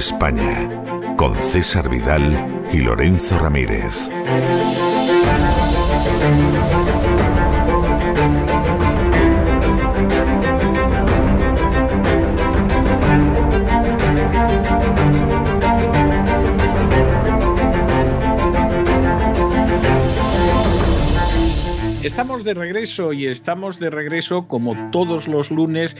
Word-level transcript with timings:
España, 0.00 0.66
con 1.18 1.34
César 1.42 1.90
Vidal 1.90 2.64
y 2.72 2.78
Lorenzo 2.78 3.38
Ramírez. 3.38 4.08
Estamos 22.02 22.42
de 22.44 22.54
regreso 22.54 23.12
y 23.12 23.26
estamos 23.26 23.78
de 23.78 23.90
regreso 23.90 24.48
como 24.48 24.90
todos 24.90 25.28
los 25.28 25.50
lunes 25.50 25.94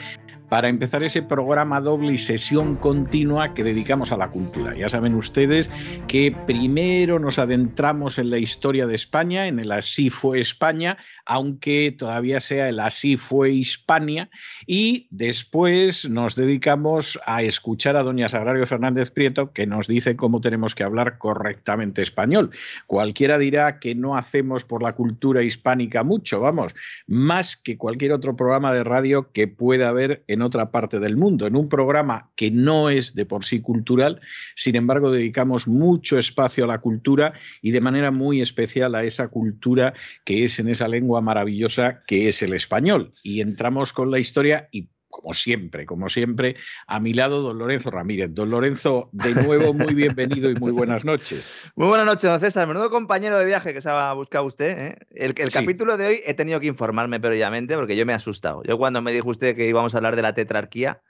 para 0.51 0.69
empezar 0.69 1.03
ese 1.05 1.23
programa 1.23 1.81
doble 1.81 2.13
y 2.13 2.19
sesión 2.19 2.77
continua 2.77 3.55
que 3.55 3.65
dedicamos 3.65 4.13
a 4.13 4.17
la 4.17 4.31
cultura. 4.31 4.77
Ya 4.77 4.89
saben 4.89 5.15
ustedes 5.15 5.71
que 6.09 6.37
primero 6.47 7.19
nos 7.21 7.39
adentramos 7.39 8.19
en 8.19 8.31
la 8.31 8.39
historia 8.39 8.87
de 8.87 8.97
España, 8.97 9.47
en 9.47 9.61
el 9.61 9.71
Así 9.71 10.11
fue 10.11 10.41
España, 10.41 10.99
aunque 11.25 11.95
todavía 11.97 12.41
sea 12.41 12.69
el 12.69 12.81
Así 12.81 13.17
fue 13.17 13.53
Hispania, 13.53 14.29
y 14.67 15.07
después 15.11 16.11
nos 16.11 16.35
dedicamos 16.35 17.19
a 17.25 17.43
escuchar 17.43 17.97
a 17.97 18.03
doña 18.03 18.29
Sagrario 18.29 18.67
Fernández 18.67 19.13
Prieto, 19.13 19.53
que 19.53 19.69
nos 19.69 19.87
dice 19.87 20.17
cómo 20.17 20.41
tenemos 20.41 20.75
que 20.75 20.83
hablar 20.83 21.19
correctamente 21.19 22.03
español. 22.03 22.51
Cualquiera 22.89 23.39
dirá 23.39 23.79
que 23.79 23.95
no 23.95 24.17
hacemos 24.17 24.65
por 24.65 24.83
la 24.83 24.95
cultura 24.95 25.45
hispánica 25.45 26.03
mucho, 26.03 26.41
vamos, 26.41 26.75
más 27.07 27.57
que 27.57 27.79
cualquier 27.79 28.13
otro 28.13 28.35
programa 28.35 28.73
de 28.73 28.83
radio 28.83 29.31
que 29.31 29.47
pueda 29.47 29.89
haber 29.89 30.25
en 30.27 30.40
otra 30.43 30.71
parte 30.71 31.01
del 31.01 31.17
mundo, 31.17 31.47
en 31.47 31.57
un 31.57 31.69
programa 31.69 32.31
que 32.37 32.51
no 32.51 32.91
es 32.91 33.15
de 33.15 33.27
por 33.27 33.45
sí 33.45 33.61
cultural, 33.61 34.21
sin 34.55 34.77
embargo 34.77 35.11
dedicamos 35.11 35.69
mucho 35.69 36.19
espacio 36.19 36.65
a 36.65 36.69
la 36.69 36.81
cultura 36.81 37.33
y 37.63 37.71
de 37.71 37.81
manera 37.81 38.11
muy 38.11 38.41
especial 38.41 38.95
a 38.95 39.05
esa 39.05 39.29
cultura 39.29 39.95
que 40.25 40.45
es 40.45 40.59
en 40.59 40.69
esa 40.69 40.89
lengua 40.89 41.21
maravillosa 41.21 42.03
que 42.07 42.29
es 42.29 42.43
el 42.43 42.55
español. 42.55 43.13
Y 43.23 43.41
entramos 43.41 43.93
con 43.93 44.11
la 44.11 44.19
historia 44.19 44.69
y 44.73 44.89
como 45.11 45.35
siempre, 45.35 45.85
como 45.85 46.09
siempre, 46.09 46.57
a 46.87 47.01
mi 47.01 47.13
lado 47.13 47.43
don 47.43 47.59
Lorenzo 47.59 47.91
Ramírez. 47.91 48.31
Don 48.33 48.51
Lorenzo, 48.51 49.11
de 49.13 49.35
nuevo 49.35 49.75
muy 49.75 49.93
bienvenido 49.93 50.51
y 50.51 50.55
muy 50.55 50.73
buenas 50.73 51.05
noches. 51.05 51.51
Muy 51.75 51.89
buenas 51.89 52.07
noches, 52.07 52.23
don 52.23 52.41
César. 52.41 52.67
Menudo 52.67 52.91
compañero 52.91 53.39
de 53.39 53.45
viaje 53.45 53.75
que 53.75 53.81
se 53.81 53.91
ha 53.91 54.13
buscado 54.13 54.45
usted. 54.45 54.79
¿eh? 54.79 54.99
El, 55.11 55.35
el 55.37 55.51
capítulo 55.51 55.97
de 55.97 56.07
hoy 56.07 56.21
he 56.25 56.35
tenido 56.35 56.61
que 56.61 56.67
informarme 56.67 57.21
previamente 57.21 57.75
porque 57.77 57.97
yo 57.97 58.07
me 58.07 58.13
he 58.13 58.17
asustado. 58.17 58.63
Yo 58.65 58.79
cuando 58.79 59.03
me 59.03 59.13
dijo 59.13 59.29
usted 59.29 59.57
que 59.57 59.67
íbamos 59.67 59.95
a 59.95 59.99
hablar 59.99 60.17
de 60.17 60.23
la 60.23 60.35
tetrarquía, 60.35 61.03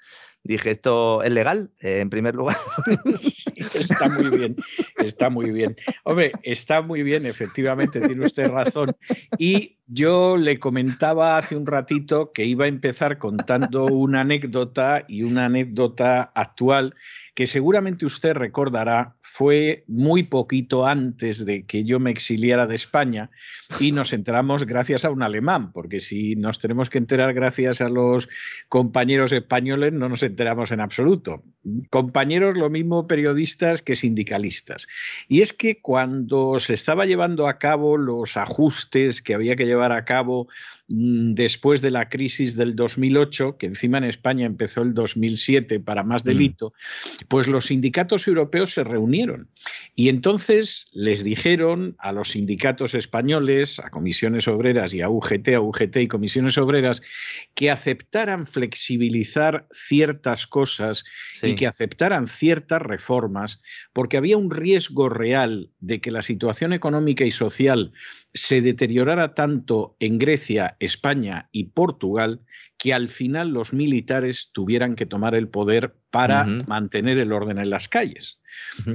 dije, 0.43 0.71
¿esto 0.71 1.22
es 1.22 1.33
legal? 1.33 1.71
Eh, 1.81 2.00
en 2.00 2.10
primer 2.10 2.34
lugar. 2.34 2.56
está 3.75 4.09
muy 4.09 4.31
bien, 4.31 4.56
está 4.97 5.31
muy 5.31 5.50
bien. 5.50 5.77
Hombre, 6.05 6.33
está 6.43 6.83
muy 6.83 7.03
bien, 7.03 7.27
efectivamente, 7.27 8.00
tiene 8.00 8.25
usted 8.25 8.49
razón. 8.49 8.93
Y 9.39 9.78
yo 9.93 10.37
le 10.37 10.59
comentaba 10.59 11.37
hace 11.37 11.56
un 11.56 11.67
ratito 11.67 12.31
que 12.33 12.45
iba 12.45 12.65
a 12.65 12.69
empezar 12.69 13.19
contando 13.19 13.87
una 13.87 14.21
anécdota 14.21 15.05
y 15.09 15.25
una 15.25 15.47
anécdota 15.47 16.31
actual 16.34 16.95
que 17.34 17.47
seguramente 17.47 18.05
usted 18.05 18.34
recordará, 18.34 19.17
fue 19.23 19.84
muy 19.87 20.25
poquito 20.25 20.87
antes 20.87 21.47
de 21.47 21.65
que 21.65 21.84
yo 21.84 21.99
me 21.99 22.11
exiliara 22.11 22.67
de 22.67 22.75
España 22.75 23.31
y 23.78 23.93
nos 23.93 24.12
enteramos 24.12 24.67
gracias 24.67 25.05
a 25.05 25.11
un 25.11 25.23
alemán, 25.23 25.73
porque 25.73 26.01
si 26.01 26.37
nos 26.37 26.59
tenemos 26.59 26.91
que 26.91 26.99
enterar 26.99 27.33
gracias 27.33 27.81
a 27.81 27.89
los 27.89 28.28
compañeros 28.69 29.33
españoles, 29.33 29.93
no 29.93 30.09
nos 30.09 30.22
enteramos 30.22 30.71
en 30.72 30.81
absoluto. 30.81 31.43
Compañeros 31.89 32.59
lo 32.59 32.69
mismo 32.69 33.07
periodistas 33.07 33.83
que 33.83 33.97
sindicalistas. 33.97 34.87
Y 35.27 35.41
es 35.41 35.53
que 35.53 35.81
cuando 35.81 36.59
se 36.59 36.75
estaba 36.75 37.07
llevando 37.07 37.49
a 37.49 37.59
cabo 37.59 37.97
los 37.97 38.37
ajustes 38.37 39.22
que 39.22 39.34
había 39.34 39.57
que 39.57 39.67
llevar 39.67 39.80
a 39.83 40.03
cabo 40.03 40.47
Mm, 40.47 40.80
después 40.93 41.83
de 41.83 41.93
la 41.93 42.09
crisis 42.09 42.56
del 42.56 42.75
2008, 42.75 43.59
que 43.59 43.67
encima 43.67 43.99
en 43.99 44.05
España 44.05 44.45
empezó 44.45 44.83
el 44.83 44.93
2007 44.93 45.78
para 45.78 46.03
más 46.03 46.25
mm. 46.25 46.28
delito, 46.28 46.73
pues 47.28 47.47
los 47.47 47.67
sindicatos 47.67 48.27
europeos 48.27 48.75
se 48.75 48.83
reunieron 48.83 49.49
y 49.95 50.09
entonces 50.09 50.87
les 50.93 51.23
dijeron 51.23 51.95
a 51.99 52.12
los 52.12 52.31
sindicatos 52.31 52.95
españoles, 52.95 53.78
a 53.78 53.91
comisiones 53.91 54.49
obreras 54.49 54.93
y 54.93 55.01
a 55.01 55.09
UGT, 55.09 55.51
a 55.55 55.61
UGT 55.61 55.97
y 55.99 56.09
comisiones 56.09 56.59
obreras, 56.59 57.03
que 57.55 57.71
aceptaran 57.71 58.47
flexibilizar 58.47 59.69
ciertas 59.71 60.49
cosas 60.49 61.05
y 61.41 61.55
que 61.55 61.69
aceptaran 61.69 62.27
ciertas 62.27 62.83
reformas, 62.83 63.61
porque 63.93 64.17
había 64.17 64.37
un 64.37 64.51
riesgo 64.51 65.09
real 65.09 65.71
de 65.78 66.01
que 66.01 66.11
la 66.11 66.22
situación 66.22 66.72
económica 66.72 67.25
y 67.25 67.31
social 67.31 67.93
se 68.33 68.61
deteriorara 68.61 69.34
tanto 69.34 69.97
en 69.99 70.19
Grecia, 70.19 70.77
España 70.81 71.49
y 71.53 71.65
Portugal 71.65 72.41
que 72.77 72.93
al 72.93 73.09
final 73.09 73.51
los 73.51 73.73
militares 73.73 74.51
tuvieran 74.53 74.97
que 74.97 75.07
tomar 75.07 75.35
el 75.35 75.49
poder 75.49 75.95
para 76.11 76.45
mantener 76.45 77.19
el 77.19 77.33
orden 77.33 77.59
en 77.59 77.71
las 77.71 77.89
calles. 77.89 78.41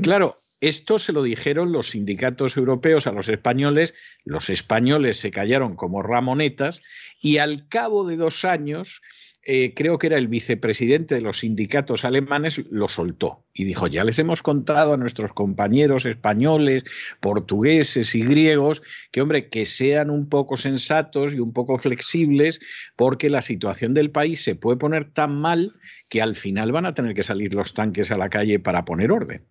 Claro, 0.01 0.41
esto 0.59 0.97
se 0.97 1.13
lo 1.13 1.21
dijeron 1.21 1.71
los 1.71 1.91
sindicatos 1.91 2.57
europeos 2.57 3.07
a 3.07 3.11
los 3.11 3.29
españoles, 3.29 3.93
los 4.23 4.49
españoles 4.49 5.17
se 5.17 5.29
callaron 5.29 5.75
como 5.75 6.01
ramonetas 6.01 6.81
y 7.21 7.37
al 7.37 7.67
cabo 7.67 8.07
de 8.07 8.17
dos 8.17 8.43
años 8.45 9.01
eh, 9.47 9.73
creo 9.75 9.99
que 9.99 10.07
era 10.07 10.17
el 10.17 10.27
vicepresidente 10.27 11.13
de 11.13 11.21
los 11.21 11.39
sindicatos 11.39 12.03
alemanes, 12.03 12.63
lo 12.71 12.87
soltó 12.87 13.45
y 13.53 13.63
dijo, 13.63 13.85
ya 13.85 14.03
les 14.03 14.17
hemos 14.17 14.41
contado 14.41 14.93
a 14.93 14.97
nuestros 14.97 15.33
compañeros 15.33 16.05
españoles, 16.07 16.83
portugueses 17.19 18.15
y 18.15 18.23
griegos 18.23 18.81
que, 19.11 19.21
hombre, 19.21 19.49
que 19.49 19.67
sean 19.67 20.09
un 20.09 20.29
poco 20.29 20.57
sensatos 20.57 21.35
y 21.35 21.39
un 21.39 21.53
poco 21.53 21.77
flexibles 21.77 22.59
porque 22.95 23.29
la 23.29 23.43
situación 23.43 23.93
del 23.93 24.09
país 24.09 24.41
se 24.41 24.55
puede 24.55 24.77
poner 24.77 25.05
tan 25.05 25.39
mal 25.39 25.75
que 26.09 26.23
al 26.23 26.35
final 26.35 26.71
van 26.71 26.87
a 26.87 26.95
tener 26.95 27.13
que 27.13 27.21
salir 27.21 27.53
los 27.53 27.75
tanques 27.75 28.09
a 28.09 28.17
la 28.17 28.29
calle 28.29 28.59
para 28.59 28.83
poner 28.83 29.11
orden. 29.11 29.45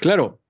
Claro, 0.00 0.40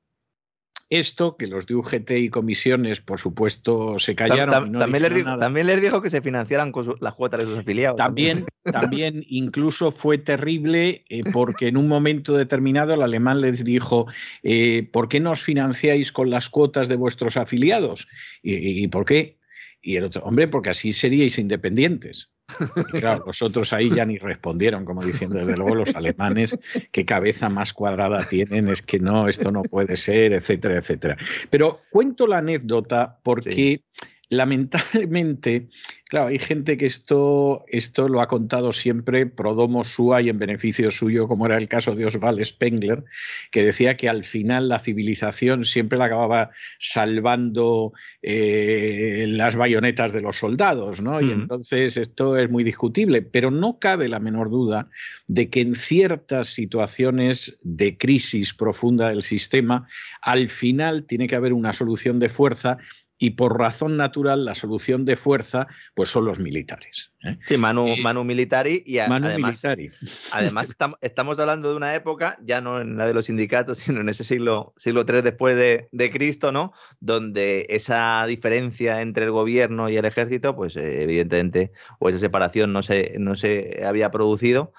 esto, 0.91 1.37
que 1.37 1.47
los 1.47 1.67
de 1.67 1.75
UGT 1.75 2.11
y 2.13 2.29
comisiones, 2.31 3.01
por 3.01 3.19
supuesto, 3.19 3.99
se 3.99 4.15
callaron. 4.15 4.73
también, 4.73 5.67
les 5.67 5.83
dijo, 5.83 6.01
que 6.01 6.11
se 6.11 6.23
financiaran 6.23 6.73
con 6.73 6.97
las 7.01 7.15
cuotas 7.15 7.41
de 7.41 7.47
sus 7.47 7.59
afiliados. 7.59 7.97
También, 7.97 8.47
también 8.65 9.25
incluso 9.29 9.91
fue 9.91 10.19
terrible 10.19 11.05
eh, 11.09 11.23
porque 11.33 11.69
en 11.69 11.77
un 11.77 11.89
momento 11.89 12.37
determinado 12.37 12.95
el 12.95 13.03
alemán 13.03 13.41
les 13.41 13.65
dijo, 13.65 14.07
eh, 14.43 14.89
¿por 14.93 15.09
qué 15.09 15.21
no 15.21 15.33
os 15.33 15.43
financiáis 15.43 16.11
con 16.11 16.31
las 16.31 16.49
cuotas 16.49 16.89
de 16.89 16.97
vuestros 16.97 17.37
afiliados? 17.37 18.09
y 18.43 18.89
por 18.89 19.05
qué? 19.05 19.39
Y 19.83 19.97
el 19.97 20.05
otro, 20.05 20.23
hombre, 20.25 20.49
porque 20.49 20.71
así 20.71 20.93
seríais 20.93 21.39
independientes. 21.39 22.33
Y 22.77 22.99
claro, 22.99 23.25
los 23.27 23.43
otros 23.43 23.73
ahí 23.73 23.91
ya 23.91 24.05
ni 24.05 24.19
respondieron, 24.19 24.85
como 24.85 25.05
diciendo, 25.05 25.39
desde 25.39 25.57
luego 25.57 25.75
los 25.75 25.95
alemanes, 25.95 26.59
qué 26.91 27.05
cabeza 27.05 27.49
más 27.49 27.73
cuadrada 27.73 28.25
tienen, 28.29 28.69
es 28.69 28.83
que 28.83 28.99
no, 28.99 29.29
esto 29.29 29.51
no 29.51 29.63
puede 29.63 29.97
ser, 29.97 30.33
etcétera, 30.33 30.79
etcétera. 30.79 31.17
Pero 31.51 31.81
cuento 31.91 32.27
la 32.27 32.39
anécdota 32.39 33.19
porque 33.23 33.83
lamentablemente, 34.31 35.69
claro, 36.09 36.27
hay 36.27 36.39
gente 36.39 36.77
que 36.77 36.85
esto, 36.85 37.65
esto 37.69 38.09
lo 38.09 38.21
ha 38.21 38.29
contado 38.29 38.73
siempre 38.73 39.25
pro 39.27 39.55
domo 39.55 39.85
sua 39.85 40.21
y 40.21 40.29
en 40.29 40.39
beneficio 40.39 40.91
suyo, 40.91 41.29
como 41.29 41.47
era 41.47 41.57
el 41.57 41.69
caso 41.69 41.95
de 41.95 42.05
Oswald 42.05 42.45
Spengler, 42.45 43.05
que 43.51 43.63
decía 43.63 43.97
que 43.97 44.09
al 44.09 44.25
final 44.25 44.69
la 44.69 44.81
civilización 44.81 45.65
siempre 45.65 45.99
la 45.99 46.07
acababa 46.07 46.51
salvando 46.79 47.93
eh, 48.21 49.25
las 49.29 49.57
bayonetas 49.57 50.13
de 50.13 50.21
los 50.21 50.37
soldados, 50.37 51.01
¿no? 51.01 51.21
Y 51.23 51.33
entonces 51.33 51.97
esto 51.97 52.37
es 52.37 52.51
muy 52.51 52.65
discutible, 52.65 53.23
pero 53.23 53.51
no 53.51 53.79
cabe 53.79 54.09
la 54.09 54.21
menor 54.21 54.51
duda 54.51 54.91
de 55.27 55.49
que 55.49 55.63
en 55.63 55.75
ciertas 55.75 56.49
situaciones 56.49 57.59
de 57.63 57.97
crisis 57.97 58.53
profunda 58.53 59.09
del 59.09 59.23
sistema, 59.23 59.89
al 60.21 60.49
final 60.49 61.05
tiene 61.05 61.27
que 61.27 61.37
haber 61.37 61.55
una 61.55 61.73
solución 61.73 62.19
de 62.19 62.29
fuerza 62.29 62.79
y 63.19 63.31
por 63.31 63.59
razón 63.59 63.97
natural 63.97 64.45
la 64.45 64.55
solución 64.55 65.05
de 65.05 65.17
fuerza 65.17 65.67
pues 65.95 66.09
son 66.09 66.25
los 66.25 66.39
militares. 66.39 67.13
¿eh? 67.25 67.39
Sí, 67.47 67.59
Manu, 67.59 67.97
Manu 67.97 68.25
Militari 68.25 68.83
y 68.87 68.99
además, 68.99 69.37
militari. 69.37 69.91
además 70.33 70.77
estamos, 71.01 71.39
hablando 71.39 71.71
de 71.71 71.77
una 71.77 71.95
época, 71.95 72.39
ya 72.43 72.61
no 72.61 72.81
en 72.81 72.97
la 72.97 73.07
de 73.07 73.15
los 73.15 73.27
sindicatos, 73.27 73.79
sino 73.79 74.01
en 74.01 74.09
ese 74.09 74.25
siglo, 74.25 74.73
siglo 74.77 75.05
III 75.07 75.23
después 75.23 75.57
de, 75.57 75.89
de 75.93 76.11
Cristo, 76.11 76.53
¿no? 76.53 76.73
Donde 77.01 77.67
esa 77.69 78.25
diferencia 78.27 79.03
entre 79.03 79.25
el 79.25 79.33
gobierno 79.33 79.89
y 79.89 79.97
el 79.97 80.05
ejército, 80.05 80.55
pues 80.55 80.77
eh, 80.77 81.03
evidentemente, 81.03 81.73
o 81.99 82.09
esa 82.09 82.19
separación 82.19 82.73
no 82.73 82.83
se, 82.83 83.17
no 83.19 83.37
se 83.37 83.83
había 83.85 84.11
producido 84.11 84.73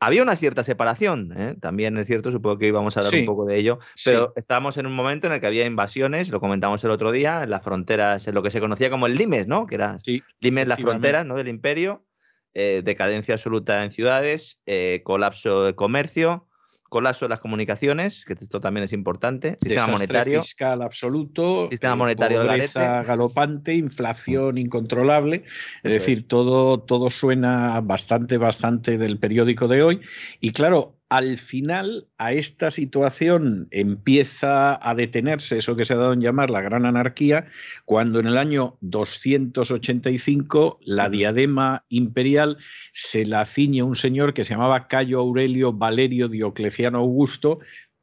había 0.00 0.22
una 0.22 0.34
cierta 0.34 0.64
separación, 0.64 1.32
¿eh? 1.36 1.56
también 1.60 1.96
es 1.98 2.06
cierto, 2.06 2.30
supongo 2.30 2.56
que 2.56 2.66
íbamos 2.66 2.96
a 2.96 3.00
hablar 3.00 3.20
un 3.20 3.26
poco 3.26 3.44
de 3.44 3.58
ello, 3.58 3.78
pero 4.02 4.32
estábamos 4.34 4.78
en 4.78 4.86
un 4.86 4.94
momento 4.94 5.26
en 5.26 5.34
el 5.34 5.40
que 5.40 5.46
había 5.46 5.66
invasiones, 5.66 6.30
lo 6.30 6.40
comentamos 6.40 6.82
el 6.84 6.90
otro 6.90 7.12
día, 7.12 7.42
en 7.42 7.50
las 7.50 7.62
fronteras, 7.62 8.26
en 8.26 8.34
lo 8.34 8.42
que 8.42 8.50
se 8.50 8.60
conocía 8.60 8.88
como 8.88 9.06
el 9.06 9.14
Limes, 9.14 9.46
¿no? 9.46 9.66
Que 9.66 9.74
era 9.74 9.98
Limes, 10.40 10.66
la 10.66 10.78
frontera 10.78 11.22
¿no? 11.24 11.36
del 11.36 11.48
imperio, 11.48 12.06
eh, 12.54 12.80
decadencia 12.82 13.34
absoluta 13.34 13.84
en 13.84 13.92
ciudades, 13.92 14.60
eh, 14.64 15.02
colapso 15.04 15.64
de 15.64 15.74
comercio, 15.74 16.48
colapso 16.90 17.24
de 17.24 17.30
las 17.30 17.40
comunicaciones, 17.40 18.24
que 18.26 18.34
esto 18.34 18.60
también 18.60 18.84
es 18.84 18.92
importante, 18.92 19.56
sistema 19.62 19.86
monetario. 19.86 20.42
fiscal 20.42 20.82
absoluto, 20.82 21.68
sistema 21.70 21.94
monetario 21.94 22.42
pobreza 22.42 23.02
galopante, 23.02 23.74
inflación 23.74 24.58
incontrolable, 24.58 25.44
es. 25.84 25.92
decir, 25.92 26.26
todo, 26.26 26.80
todo 26.80 27.08
suena 27.08 27.80
bastante, 27.80 28.36
bastante 28.36 28.98
del 28.98 29.18
periódico 29.18 29.68
de 29.68 29.82
hoy. 29.82 30.00
Y 30.40 30.50
claro, 30.50 30.99
al 31.10 31.38
final 31.38 32.06
a 32.18 32.32
esta 32.32 32.70
situación 32.70 33.66
empieza 33.72 34.78
a 34.80 34.94
detenerse 34.94 35.58
eso 35.58 35.74
que 35.74 35.84
se 35.84 35.94
ha 35.94 35.96
dado 35.96 36.12
en 36.12 36.20
llamar 36.20 36.50
la 36.50 36.60
gran 36.60 36.86
anarquía, 36.86 37.46
cuando 37.84 38.20
en 38.20 38.28
el 38.28 38.38
año 38.38 38.78
285 38.80 40.78
la 40.84 41.10
diadema 41.10 41.84
imperial 41.88 42.58
se 42.92 43.26
la 43.26 43.44
ciñe 43.44 43.82
un 43.82 43.96
señor 43.96 44.34
que 44.34 44.44
se 44.44 44.54
llamaba 44.54 44.86
Cayo 44.86 45.18
Aurelio 45.18 45.72
Valerio 45.72 46.28
Diocleciano 46.28 46.98
Augusto, 46.98 47.58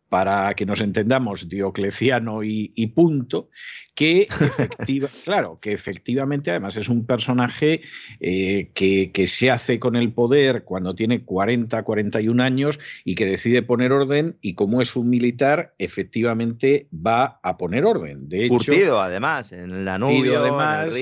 para 0.09 0.53
que 0.53 0.65
nos 0.65 0.81
entendamos, 0.81 1.49
Diocleciano 1.49 2.43
y, 2.43 2.87
punto, 2.95 3.49
que, 3.93 4.27
claro, 5.25 5.59
que 5.61 5.73
efectivamente 5.73 6.51
además 6.51 6.77
es 6.77 6.87
un 6.87 7.05
personaje 7.05 7.81
eh, 8.19 8.69
que, 8.73 9.11
que, 9.11 9.27
se 9.27 9.51
hace 9.51 9.79
con 9.79 9.95
el 9.95 10.13
poder 10.13 10.63
cuando 10.63 10.95
tiene 10.95 11.23
40, 11.23 11.83
41 11.83 12.43
años 12.43 12.79
y 13.03 13.15
que 13.15 13.25
decide 13.25 13.63
poner 13.63 13.91
orden 13.91 14.37
y 14.41 14.53
como 14.53 14.81
es 14.81 14.95
un 14.95 15.09
militar, 15.09 15.73
efectivamente 15.77 16.87
va 16.93 17.39
a 17.43 17.57
poner 17.57 17.85
orden. 17.85 18.29
De 18.29 18.47
Curtido, 18.47 19.01
además, 19.01 19.51
en 19.51 19.83
la 19.83 19.97
nube, 19.97 20.35
además, 20.35 20.93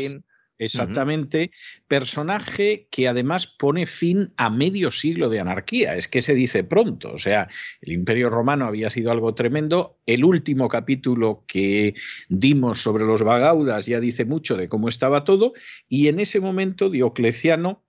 Exactamente. 0.57 1.52
Personaje 1.88 2.88
que 2.90 3.07
además 3.07 3.48
pone 3.48 3.86
fin 3.86 4.34
a 4.38 4.50
medio 4.50 4.92
siglo 4.92 5.30
de 5.30 5.40
anarquía. 5.40 5.96
Es 5.96 6.07
que 6.07 6.22
se 6.22 6.34
dice 6.34 6.63
pronto. 6.63 7.12
O 7.13 7.19
sea, 7.19 7.50
el 7.81 7.94
Imperio 7.94 8.30
Romano 8.30 8.66
había 8.66 8.90
sido 8.90 9.12
algo 9.12 9.36
tremendo. 9.36 10.00
El 10.06 10.24
último 10.24 10.68
capítulo 10.69 11.44
que 11.48 11.96
dimos 12.30 12.81
sobre 12.81 13.06
los 13.06 13.24
Bagaudas 13.24 13.86
ya 13.86 14.00
dice 14.00 14.25
mucho 14.25 14.56
de 14.56 14.69
cómo 14.69 14.88
estaba 14.88 15.24
todo. 15.24 15.54
Y 15.90 16.07
en 16.07 16.19
ese 16.19 16.40
momento 16.40 16.90
Diocleciano 16.90 17.84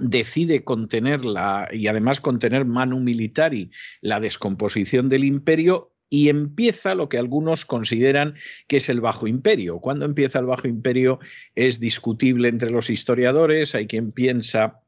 decide 0.00 0.64
contener 0.64 1.24
la, 1.24 1.68
y 1.72 1.88
además 1.88 2.20
contener 2.20 2.64
manu 2.64 3.00
militari 3.00 3.70
la 4.00 4.20
descomposición 4.20 5.08
del 5.08 5.24
imperio 5.24 5.92
y 6.10 6.28
empieza 6.28 6.94
lo 6.94 7.08
que 7.08 7.18
algunos 7.18 7.64
consideran 7.64 8.34
que 8.66 8.78
es 8.78 8.88
el 8.88 9.00
Bajo 9.00 9.26
Imperio. 9.26 9.78
Cuando 9.78 10.04
empieza 10.04 10.38
el 10.38 10.46
Bajo 10.46 10.68
Imperio 10.68 11.18
es 11.54 11.80
discutible 11.80 12.48
entre 12.48 12.70
los 12.70 12.90
historiadores, 12.90 13.74
hay 13.74 13.86
quien 13.86 14.12
piensa 14.12 14.80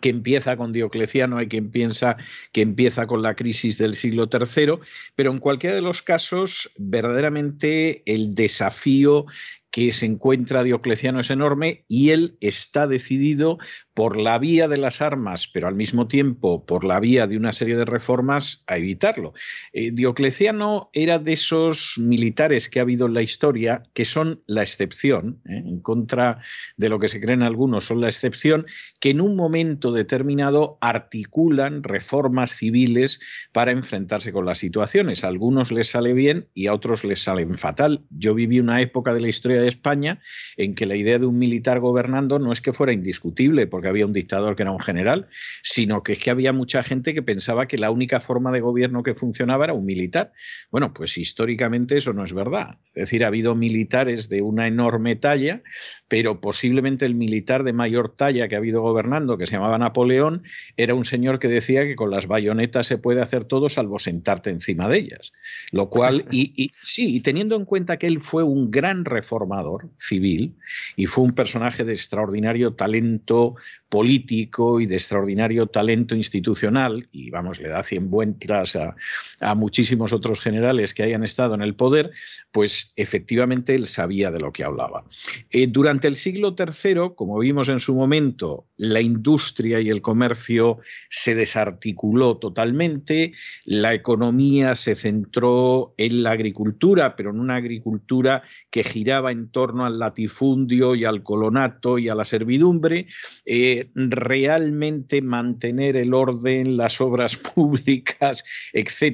que 0.00 0.08
empieza 0.08 0.56
con 0.56 0.72
Diocleciano, 0.72 1.38
hay 1.38 1.46
quien 1.46 1.70
piensa 1.70 2.16
que 2.52 2.62
empieza 2.62 3.06
con 3.06 3.22
la 3.22 3.34
crisis 3.34 3.78
del 3.78 3.94
siglo 3.94 4.28
III, 4.30 4.80
pero 5.14 5.30
en 5.30 5.38
cualquiera 5.38 5.76
de 5.76 5.82
los 5.82 6.02
casos, 6.02 6.72
verdaderamente 6.76 8.02
el 8.06 8.34
desafío 8.34 9.26
que 9.70 9.92
se 9.92 10.06
encuentra 10.06 10.64
Diocleciano 10.64 11.20
es 11.20 11.30
enorme 11.30 11.84
y 11.86 12.10
él 12.10 12.36
está 12.40 12.86
decidido 12.86 13.58
por 13.96 14.18
la 14.18 14.38
vía 14.38 14.68
de 14.68 14.76
las 14.76 15.00
armas, 15.00 15.48
pero 15.48 15.68
al 15.68 15.74
mismo 15.74 16.06
tiempo 16.06 16.66
por 16.66 16.84
la 16.84 17.00
vía 17.00 17.26
de 17.26 17.38
una 17.38 17.54
serie 17.54 17.78
de 17.78 17.86
reformas 17.86 18.62
a 18.66 18.76
evitarlo. 18.76 19.32
Eh, 19.72 19.90
Diocleciano 19.90 20.90
era 20.92 21.18
de 21.18 21.32
esos 21.32 21.94
militares 21.96 22.68
que 22.68 22.78
ha 22.78 22.82
habido 22.82 23.06
en 23.06 23.14
la 23.14 23.22
historia 23.22 23.84
que 23.94 24.04
son 24.04 24.42
la 24.46 24.60
excepción, 24.60 25.40
¿eh? 25.46 25.62
en 25.64 25.80
contra 25.80 26.40
de 26.76 26.90
lo 26.90 26.98
que 26.98 27.08
se 27.08 27.22
creen 27.22 27.42
algunos, 27.42 27.86
son 27.86 28.02
la 28.02 28.08
excepción, 28.08 28.66
que 29.00 29.08
en 29.08 29.22
un 29.22 29.34
momento 29.34 29.92
determinado 29.92 30.76
articulan 30.82 31.82
reformas 31.82 32.54
civiles 32.54 33.18
para 33.52 33.72
enfrentarse 33.72 34.30
con 34.30 34.44
las 34.44 34.58
situaciones. 34.58 35.24
A 35.24 35.28
algunos 35.28 35.72
les 35.72 35.88
sale 35.88 36.12
bien 36.12 36.48
y 36.52 36.66
a 36.66 36.74
otros 36.74 37.02
les 37.02 37.22
salen 37.22 37.54
fatal. 37.54 38.04
Yo 38.10 38.34
viví 38.34 38.60
una 38.60 38.82
época 38.82 39.14
de 39.14 39.20
la 39.20 39.28
historia 39.28 39.62
de 39.62 39.68
España 39.68 40.20
en 40.58 40.74
que 40.74 40.84
la 40.84 40.96
idea 40.96 41.18
de 41.18 41.24
un 41.24 41.38
militar 41.38 41.80
gobernando 41.80 42.38
no 42.38 42.52
es 42.52 42.60
que 42.60 42.74
fuera 42.74 42.92
indiscutible, 42.92 43.66
porque 43.66 43.85
había 43.88 44.06
un 44.06 44.12
dictador 44.12 44.56
que 44.56 44.62
era 44.62 44.72
un 44.72 44.80
general, 44.80 45.28
sino 45.62 46.02
que 46.02 46.14
es 46.14 46.18
que 46.18 46.30
había 46.30 46.52
mucha 46.52 46.82
gente 46.82 47.14
que 47.14 47.22
pensaba 47.22 47.66
que 47.66 47.78
la 47.78 47.90
única 47.90 48.20
forma 48.20 48.52
de 48.52 48.60
gobierno 48.60 49.02
que 49.02 49.14
funcionaba 49.14 49.64
era 49.64 49.74
un 49.74 49.84
militar. 49.84 50.32
Bueno, 50.70 50.92
pues 50.92 51.18
históricamente 51.18 51.96
eso 51.96 52.12
no 52.12 52.24
es 52.24 52.32
verdad. 52.32 52.78
Es 52.94 53.02
decir, 53.02 53.24
ha 53.24 53.28
habido 53.28 53.54
militares 53.54 54.28
de 54.28 54.42
una 54.42 54.66
enorme 54.66 55.16
talla, 55.16 55.62
pero 56.08 56.40
posiblemente 56.40 57.06
el 57.06 57.14
militar 57.14 57.62
de 57.62 57.72
mayor 57.72 58.14
talla 58.14 58.48
que 58.48 58.54
ha 58.54 58.58
habido 58.58 58.82
gobernando, 58.82 59.38
que 59.38 59.46
se 59.46 59.52
llamaba 59.52 59.78
Napoleón, 59.78 60.42
era 60.76 60.94
un 60.94 61.04
señor 61.04 61.38
que 61.38 61.48
decía 61.48 61.84
que 61.84 61.96
con 61.96 62.10
las 62.10 62.26
bayonetas 62.26 62.86
se 62.86 62.98
puede 62.98 63.20
hacer 63.20 63.44
todo 63.44 63.68
salvo 63.68 63.98
sentarte 63.98 64.50
encima 64.50 64.88
de 64.88 64.98
ellas. 64.98 65.32
Lo 65.72 65.90
cual, 65.90 66.26
y 66.30 66.72
sí, 66.82 67.16
y 67.16 67.20
teniendo 67.20 67.56
en 67.56 67.64
cuenta 67.64 67.98
que 67.98 68.06
él 68.06 68.20
fue 68.20 68.42
un 68.42 68.70
gran 68.70 69.04
reformador 69.04 69.90
civil 69.96 70.56
y 70.96 71.06
fue 71.06 71.24
un 71.24 71.32
personaje 71.32 71.84
de 71.84 71.92
extraordinario 71.92 72.74
talento 72.74 73.56
político 73.88 74.80
y 74.80 74.86
de 74.86 74.96
extraordinario 74.96 75.66
talento 75.66 76.14
institucional, 76.14 77.08
y 77.12 77.30
vamos, 77.30 77.60
le 77.60 77.68
da 77.68 77.82
cien 77.82 78.10
vueltas 78.10 78.76
a, 78.76 78.96
a 79.40 79.54
muchísimos 79.54 80.12
otros 80.12 80.40
generales 80.40 80.94
que 80.94 81.02
hayan 81.02 81.22
estado 81.22 81.54
en 81.54 81.62
el 81.62 81.74
poder, 81.74 82.10
pues 82.50 82.92
efectivamente 82.96 83.74
él 83.74 83.86
sabía 83.86 84.30
de 84.30 84.40
lo 84.40 84.52
que 84.52 84.64
hablaba. 84.64 85.04
Eh, 85.50 85.66
durante 85.68 86.08
el 86.08 86.16
siglo 86.16 86.56
III, 86.58 87.12
como 87.14 87.38
vimos 87.38 87.68
en 87.68 87.80
su 87.80 87.94
momento, 87.94 88.66
la 88.76 89.00
industria 89.00 89.80
y 89.80 89.88
el 89.88 90.02
comercio 90.02 90.78
se 91.08 91.34
desarticuló 91.34 92.38
totalmente, 92.38 93.32
la 93.64 93.94
economía 93.94 94.74
se 94.74 94.94
centró 94.94 95.94
en 95.96 96.22
la 96.22 96.32
agricultura, 96.32 97.16
pero 97.16 97.30
en 97.30 97.40
una 97.40 97.56
agricultura 97.56 98.42
que 98.70 98.84
giraba 98.84 99.30
en 99.32 99.48
torno 99.50 99.84
al 99.84 99.98
latifundio 99.98 100.94
y 100.94 101.04
al 101.04 101.22
colonato 101.22 101.98
y 101.98 102.08
a 102.08 102.14
la 102.14 102.24
servidumbre. 102.24 103.06
Eh, 103.44 103.65
realmente 103.94 105.22
mantener 105.22 105.96
el 105.96 106.14
orden, 106.14 106.76
las 106.76 107.00
obras 107.00 107.36
públicas, 107.54 108.44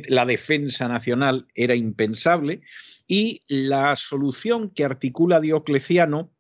la 0.09 0.27
defensa 0.27 0.89
nacional 0.89 1.47
era 1.55 1.75
impensable 1.75 2.61
y 3.07 3.41
la 3.49 3.95
solución 3.97 4.71
que 4.71 4.85
articula 4.85 5.41
Diocleciano 5.41 6.31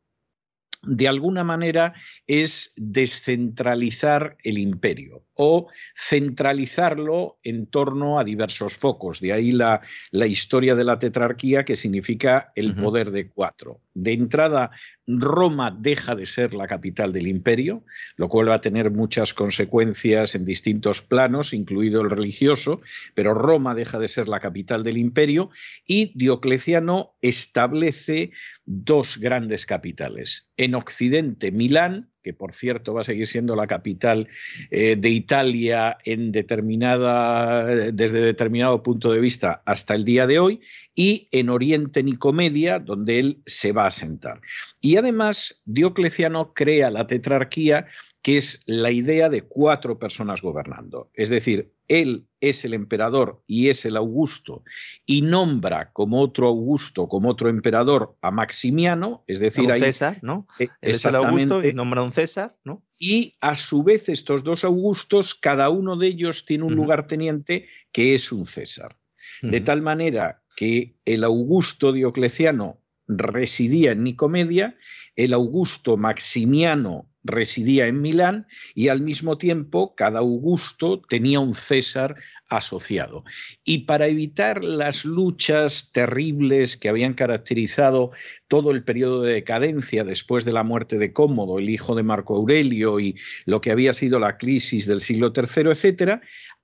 de 0.83 1.09
alguna 1.09 1.45
manera 1.45 1.95
es 2.27 2.73
descentralizar 2.77 4.37
el 4.43 4.59
imperio 4.59 5.25
o 5.35 5.69
centralizarlo 5.95 7.39
en 7.43 7.67
torno 7.67 8.19
a 8.19 8.25
diversos 8.25 8.77
focos. 8.77 9.21
De 9.21 9.33
ahí 9.33 9.53
la, 9.53 9.81
la 10.11 10.27
historia 10.27 10.75
de 10.75 10.85
la 10.85 10.99
tetrarquía 10.99 11.65
que 11.65 11.77
significa 11.77 12.53
el 12.55 12.75
poder 12.75 13.11
de 13.11 13.29
cuatro. 13.31 13.81
De 13.95 14.13
entrada, 14.13 14.71
Roma 15.07 15.77
deja 15.77 16.15
de 16.15 16.27
ser 16.27 16.55
la 16.55 16.67
capital 16.67 17.13
del 17.13 17.27
imperio, 17.27 17.85
lo 18.17 18.29
cual 18.29 18.49
va 18.49 18.55
a 18.57 18.61
tener 18.61 18.91
muchas 18.91 19.35
consecuencias 19.35 20.35
en 20.35 20.45
distintos 20.45 21.03
planos, 21.03 21.53
incluido 21.53 22.01
el 22.03 22.11
religioso, 22.11 22.81
pero 23.15 23.35
Roma 23.35 23.75
deja 23.75 23.99
de 23.99 24.09
ser 24.09 24.29
la 24.29 24.41
capital 24.41 24.83
del 24.85 24.97
imperio 24.97 25.51
y 25.87 26.13
Diocleciano 26.15 27.17
establece 27.21 28.31
dos 28.65 29.19
grandes 29.19 29.67
capitales. 29.67 30.52
En 30.63 30.77
Occidente, 30.77 31.51
Milán, 31.51 32.09
que 32.23 32.33
por 32.33 32.55
cierto 32.55 32.95
va 32.95 33.01
a 33.01 33.05
seguir 33.05 33.27
siendo 33.27 33.57
la 33.57 33.67
capital 33.67 34.29
eh, 34.71 34.95
de 34.97 35.09
Italia 35.09 35.99
en 36.05 36.31
determinada, 36.31 37.67
desde 37.93 38.21
determinado 38.21 38.81
punto 38.85 39.11
de 39.11 39.19
vista 39.19 39.61
hasta 39.67 39.95
el 39.95 40.05
día 40.05 40.29
de 40.29 40.39
hoy, 40.39 40.61
y 40.95 41.29
en 41.33 41.49
Oriente 41.49 42.05
Nicomedia, 42.05 42.79
donde 42.79 43.19
él 43.19 43.43
se 43.45 43.73
va 43.73 43.87
a 43.87 43.91
sentar. 43.91 44.41
Y 44.81 44.97
además, 44.97 45.63
Diocleciano 45.65 46.55
crea 46.55 46.91
la 46.91 47.09
tetrarquía 47.09 47.87
que 48.23 48.37
es 48.37 48.61
la 48.67 48.93
idea 48.93 49.29
de 49.29 49.43
cuatro 49.43 49.99
personas 49.99 50.43
gobernando. 50.43 51.11
Es 51.13 51.29
decir, 51.29 51.73
él 51.89 52.29
es 52.41 52.65
el 52.65 52.73
emperador 52.73 53.43
y 53.47 53.69
es 53.69 53.85
el 53.85 53.97
Augusto, 53.97 54.63
y 55.05 55.23
nombra 55.23 55.93
como 55.93 56.21
otro 56.21 56.47
Augusto, 56.47 57.09
como 57.09 57.31
otro 57.31 57.49
emperador 57.49 58.17
a 58.23 58.31
Maximiano, 58.31 59.25
es 59.27 59.41
decir, 59.41 59.71
a 59.71 59.77
César, 59.77 60.19
¿no? 60.23 60.47
Es 60.81 61.05
el 61.05 61.17
Augusto 61.17 61.65
y 61.65 61.73
nombra 61.75 62.01
a 62.01 62.05
un 62.05 62.13
César, 62.13 62.57
¿no? 62.65 62.85
Y 62.99 63.35
a 63.41 63.57
su 63.57 63.83
vez 63.83 64.09
estos 64.09 64.45
dos 64.45 64.65
Augustos, 64.65 65.35
cada 65.35 65.69
uno 65.69 65.97
de 65.97 66.07
ellos 66.07 66.47
tiene 66.47 66.65
un 66.65 66.75
lugarteniente 66.75 67.67
que 67.91 68.15
es 68.15 68.31
un 68.31 68.45
César. 68.45 68.97
De 69.43 69.61
tal 69.61 69.83
manera 69.83 70.43
que 70.57 70.95
el 71.05 71.25
Augusto 71.25 71.93
Diocleciano 71.93 72.79
residía 73.09 73.93
en 73.93 74.05
Nicomedia, 74.05 74.77
el 75.17 75.33
Augusto 75.33 75.97
Maximiano 75.97 77.12
residía 77.25 77.87
en 77.87 78.01
Milán 78.01 78.47
y 78.75 78.89
al 78.89 79.01
mismo 79.01 79.39
tiempo 79.39 79.95
cada 79.95 80.21
Augusto 80.21 81.01
tenía 81.09 81.41
un 81.41 81.55
César 81.55 82.17
asociado. 82.49 83.25
Y 83.65 83.81
para 83.81 84.07
evitar 84.07 84.63
las 84.63 85.05
luchas 85.05 85.91
terribles 85.93 86.77
que 86.77 86.89
habían 86.89 87.15
caracterizado 87.15 88.11
todo 88.49 88.71
el 88.71 88.85
periodo 88.85 89.23
de 89.23 89.33
decadencia 89.33 90.05
después 90.05 90.45
de 90.45 90.53
la 90.53 90.63
muerte 90.63 90.99
de 90.99 91.13
Cómodo, 91.13 91.59
el 91.59 91.71
hijo 91.71 91.95
de 91.95 92.03
Marco 92.03 92.37
Aurelio, 92.37 93.01
y 93.01 93.17
lo 93.47 93.61
que 93.61 93.71
había 93.71 93.93
sido 93.95 94.19
la 94.19 94.37
crisis 94.37 94.87
del 94.87 95.01
siglo 95.01 95.33
III, 95.35 95.71
etcétera, 95.71 96.21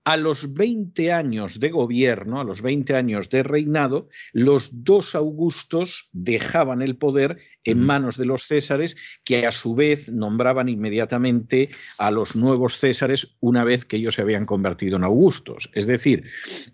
a 0.09 0.17
los 0.17 0.55
20 0.55 1.13
años 1.13 1.61
de 1.61 1.69
gobierno, 1.69 2.41
a 2.41 2.45
los 2.45 2.63
20 2.63 2.95
años 2.95 3.29
de 3.29 3.43
reinado, 3.43 4.09
los 4.33 4.83
dos 4.83 5.15
Augustos 5.15 6.09
dejaban 6.15 6.81
el 6.81 6.97
poder 6.97 7.37
en 7.63 7.81
manos 7.81 8.17
de 8.17 8.25
los 8.25 8.47
Césares, 8.47 8.97
que 9.23 9.47
a 9.47 9.53
su 9.53 9.75
vez 9.75 10.11
nombraban 10.11 10.71
inmediatamente 10.71 11.69
a 11.99 12.11
los 12.11 12.37
nuevos 12.37 12.79
Césares 12.79 13.37
una 13.41 13.65
vez 13.65 13.85
que 13.85 13.97
ellos 13.97 14.15
se 14.15 14.23
habían 14.23 14.47
convertido 14.47 14.97
en 14.97 15.05
Augustos. 15.05 15.69
Es 15.75 15.87
decir, 15.87 16.25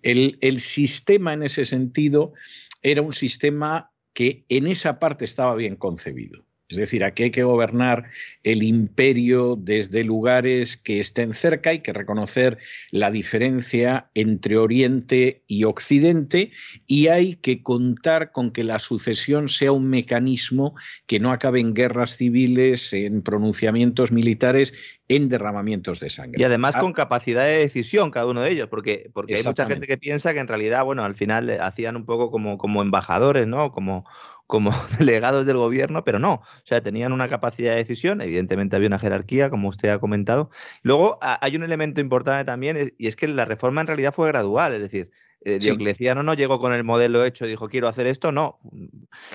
el, 0.02 0.38
el 0.40 0.60
sistema 0.60 1.34
en 1.34 1.42
ese 1.42 1.64
sentido 1.64 2.34
era 2.82 3.02
un 3.02 3.12
sistema 3.12 3.90
que 4.12 4.44
en 4.48 4.68
esa 4.68 5.00
parte 5.00 5.24
estaba 5.24 5.56
bien 5.56 5.74
concebido. 5.74 6.44
Es 6.74 6.80
decir, 6.80 7.04
aquí 7.04 7.24
hay 7.24 7.30
que 7.30 7.44
gobernar 7.44 8.10
el 8.42 8.62
imperio 8.62 9.56
desde 9.56 10.04
lugares 10.04 10.76
que 10.76 11.00
estén 11.00 11.32
cerca, 11.32 11.70
hay 11.70 11.78
que 11.78 11.92
reconocer 11.92 12.58
la 12.90 13.10
diferencia 13.10 14.10
entre 14.14 14.58
Oriente 14.58 15.42
y 15.46 15.64
Occidente 15.64 16.50
y 16.86 17.06
hay 17.06 17.36
que 17.36 17.62
contar 17.62 18.32
con 18.32 18.50
que 18.50 18.64
la 18.64 18.78
sucesión 18.78 19.48
sea 19.48 19.72
un 19.72 19.88
mecanismo 19.88 20.74
que 21.06 21.20
no 21.20 21.32
acabe 21.32 21.60
en 21.60 21.74
guerras 21.74 22.16
civiles, 22.16 22.92
en 22.92 23.22
pronunciamientos 23.22 24.12
militares 24.12 24.74
en 25.08 25.28
derramamientos 25.28 26.00
de 26.00 26.08
sangre. 26.08 26.40
Y 26.40 26.44
además 26.44 26.74
ah. 26.76 26.80
con 26.80 26.92
capacidad 26.92 27.44
de 27.44 27.58
decisión 27.58 28.10
cada 28.10 28.26
uno 28.26 28.40
de 28.40 28.50
ellos, 28.50 28.68
porque, 28.68 29.10
porque 29.12 29.36
hay 29.36 29.42
mucha 29.42 29.66
gente 29.66 29.86
que 29.86 29.98
piensa 29.98 30.32
que 30.32 30.40
en 30.40 30.48
realidad, 30.48 30.84
bueno, 30.84 31.04
al 31.04 31.14
final 31.14 31.50
eh, 31.50 31.58
hacían 31.60 31.96
un 31.96 32.06
poco 32.06 32.30
como, 32.30 32.56
como 32.56 32.80
embajadores, 32.80 33.46
¿no? 33.46 33.70
Como, 33.72 34.06
como 34.46 34.70
delegados 34.98 35.46
del 35.46 35.56
gobierno, 35.56 36.04
pero 36.04 36.18
no, 36.18 36.34
o 36.34 36.62
sea, 36.64 36.82
tenían 36.82 37.12
una 37.12 37.28
capacidad 37.28 37.72
de 37.72 37.78
decisión, 37.78 38.20
evidentemente 38.20 38.76
había 38.76 38.88
una 38.88 38.98
jerarquía, 38.98 39.50
como 39.50 39.68
usted 39.68 39.88
ha 39.90 39.98
comentado. 39.98 40.50
Luego 40.82 41.18
hay 41.20 41.56
un 41.56 41.62
elemento 41.64 42.00
importante 42.00 42.44
también, 42.44 42.94
y 42.98 43.06
es 43.06 43.16
que 43.16 43.28
la 43.28 43.44
reforma 43.44 43.80
en 43.80 43.86
realidad 43.86 44.12
fue 44.12 44.28
gradual, 44.28 44.74
es 44.74 44.80
decir, 44.80 45.10
eh, 45.44 45.58
Diocleciano 45.58 46.22
no 46.22 46.34
llegó 46.34 46.58
con 46.58 46.72
el 46.72 46.84
modelo 46.84 47.24
hecho, 47.24 47.46
dijo 47.46 47.68
quiero 47.68 47.88
hacer 47.88 48.06
esto, 48.06 48.32
no. 48.32 48.58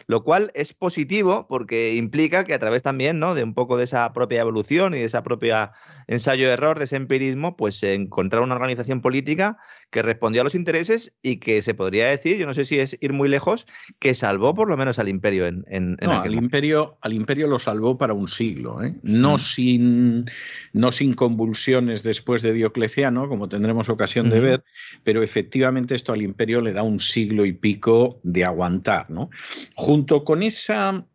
Lo 0.08 0.24
cual 0.24 0.51
es 0.56 0.74
positivo 0.74 1.48
porque 1.48 1.96
implica 1.96 2.44
que 2.44 2.54
a 2.54 2.60
través 2.60 2.82
también 2.82 3.20
¿no? 3.20 3.36
de 3.36 3.44
un 3.44 3.54
poco 3.54 3.78
de 3.78 3.84
esa 3.84 4.12
propia 4.13 4.42
evolución 4.42 4.94
y 4.94 5.00
de 5.00 5.06
esa 5.06 5.24
propia 5.24 5.72
ensayo-error, 6.08 6.80
de 6.80 6.86
ese 6.86 6.96
empirismo, 6.96 7.56
pues 7.56 7.75
se 7.75 7.94
encontrar 7.94 8.42
una 8.42 8.56
organización 8.56 9.01
política 9.01 9.58
que 9.92 10.01
respondió 10.01 10.42
a 10.42 10.44
los 10.44 10.56
intereses 10.56 11.13
y 11.22 11.38
que 11.38 11.62
se 11.62 11.74
podría 11.74 12.08
decir, 12.08 12.38
yo 12.38 12.48
no 12.48 12.54
sé 12.54 12.66
si 12.66 12.80
es 12.80 12.98
ir 13.00 13.13
muy 13.13 13.30
lejos, 13.30 13.68
que 14.00 14.13
salvó 14.13 14.56
por 14.56 14.68
lo 14.68 14.78
menos 14.78 15.00
al 15.00 15.10
imperio 15.10 15.48
en, 15.48 15.66
en, 15.68 15.98
no, 16.01 16.22
al 16.22 16.34
imperio, 16.34 16.98
al 17.01 17.13
imperio 17.13 17.48
lo 17.48 17.60
salvó 17.60 17.98
para 17.98 18.13
un 18.13 18.28
siglo, 18.28 18.84
¿eh? 18.84 18.96
no, 19.04 19.38
sin, 19.38 20.25
no 20.74 20.92
sin 20.92 21.13
convulsiones 21.13 22.04
después 22.04 22.42
de 22.42 22.54
Diocleciano, 22.54 23.28
como 23.30 23.50
tendremos 23.50 23.89
ocasión 23.89 24.30
de 24.30 24.39
ver, 24.39 24.63
pero 25.04 25.24
efectivamente 25.24 25.96
esto 26.00 26.13
al 26.13 26.22
imperio 26.22 26.62
le 26.62 26.74
da 26.74 26.84
un 26.84 27.00
siglo 27.00 27.46
y 27.46 27.53
pico 27.53 28.20
de 28.24 28.46
aguantar. 28.46 29.10
¿no? 29.10 29.29
Junto 29.75 30.24
con 30.24 30.44
esa, 30.44 31.06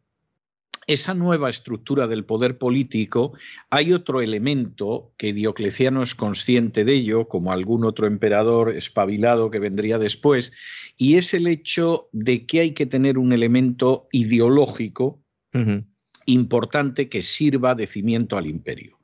esa 0.86 1.14
nueva 1.14 1.48
estructura 1.48 2.06
del 2.06 2.24
poder 2.24 2.58
político, 2.58 3.32
hay 3.70 3.92
otro 3.92 4.20
elemento 4.20 5.12
que 5.16 5.32
Diocleciano 5.32 6.02
es 6.02 6.14
consciente 6.14 6.84
de 6.84 6.94
ello, 6.94 7.28
como 7.28 7.52
algún 7.52 7.84
otro 7.84 8.06
emperador 8.06 8.76
espabilado 8.76 9.50
que 9.50 9.58
vendría 9.58 9.98
después, 9.98 10.52
y 10.96 11.16
es 11.16 11.34
el 11.34 11.46
hecho 11.46 12.08
de 12.12 12.46
que 12.46 12.60
hay 12.60 12.72
que 12.72 12.86
tener 12.86 13.18
un 13.18 13.32
elemento 13.32 14.08
ideológico 14.12 15.20
importante 16.26 17.08
que 17.08 17.22
sirva 17.22 17.74
de 17.74 17.86
cimiento 17.86 18.36
al 18.36 18.46
imperio. 18.46 18.98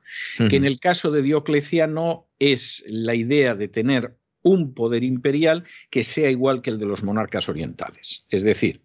Que 0.48 0.56
en 0.56 0.64
el 0.64 0.80
caso 0.80 1.12
de 1.12 1.22
Diocleciano 1.22 2.28
es 2.40 2.82
la 2.88 3.14
idea 3.14 3.54
de 3.54 3.68
tener 3.68 4.19
un 4.42 4.74
poder 4.74 5.04
imperial 5.04 5.64
que 5.90 6.02
sea 6.02 6.30
igual 6.30 6.62
que 6.62 6.70
el 6.70 6.78
de 6.78 6.86
los 6.86 7.02
monarcas 7.02 7.48
orientales. 7.48 8.24
Es 8.28 8.42
decir, 8.42 8.82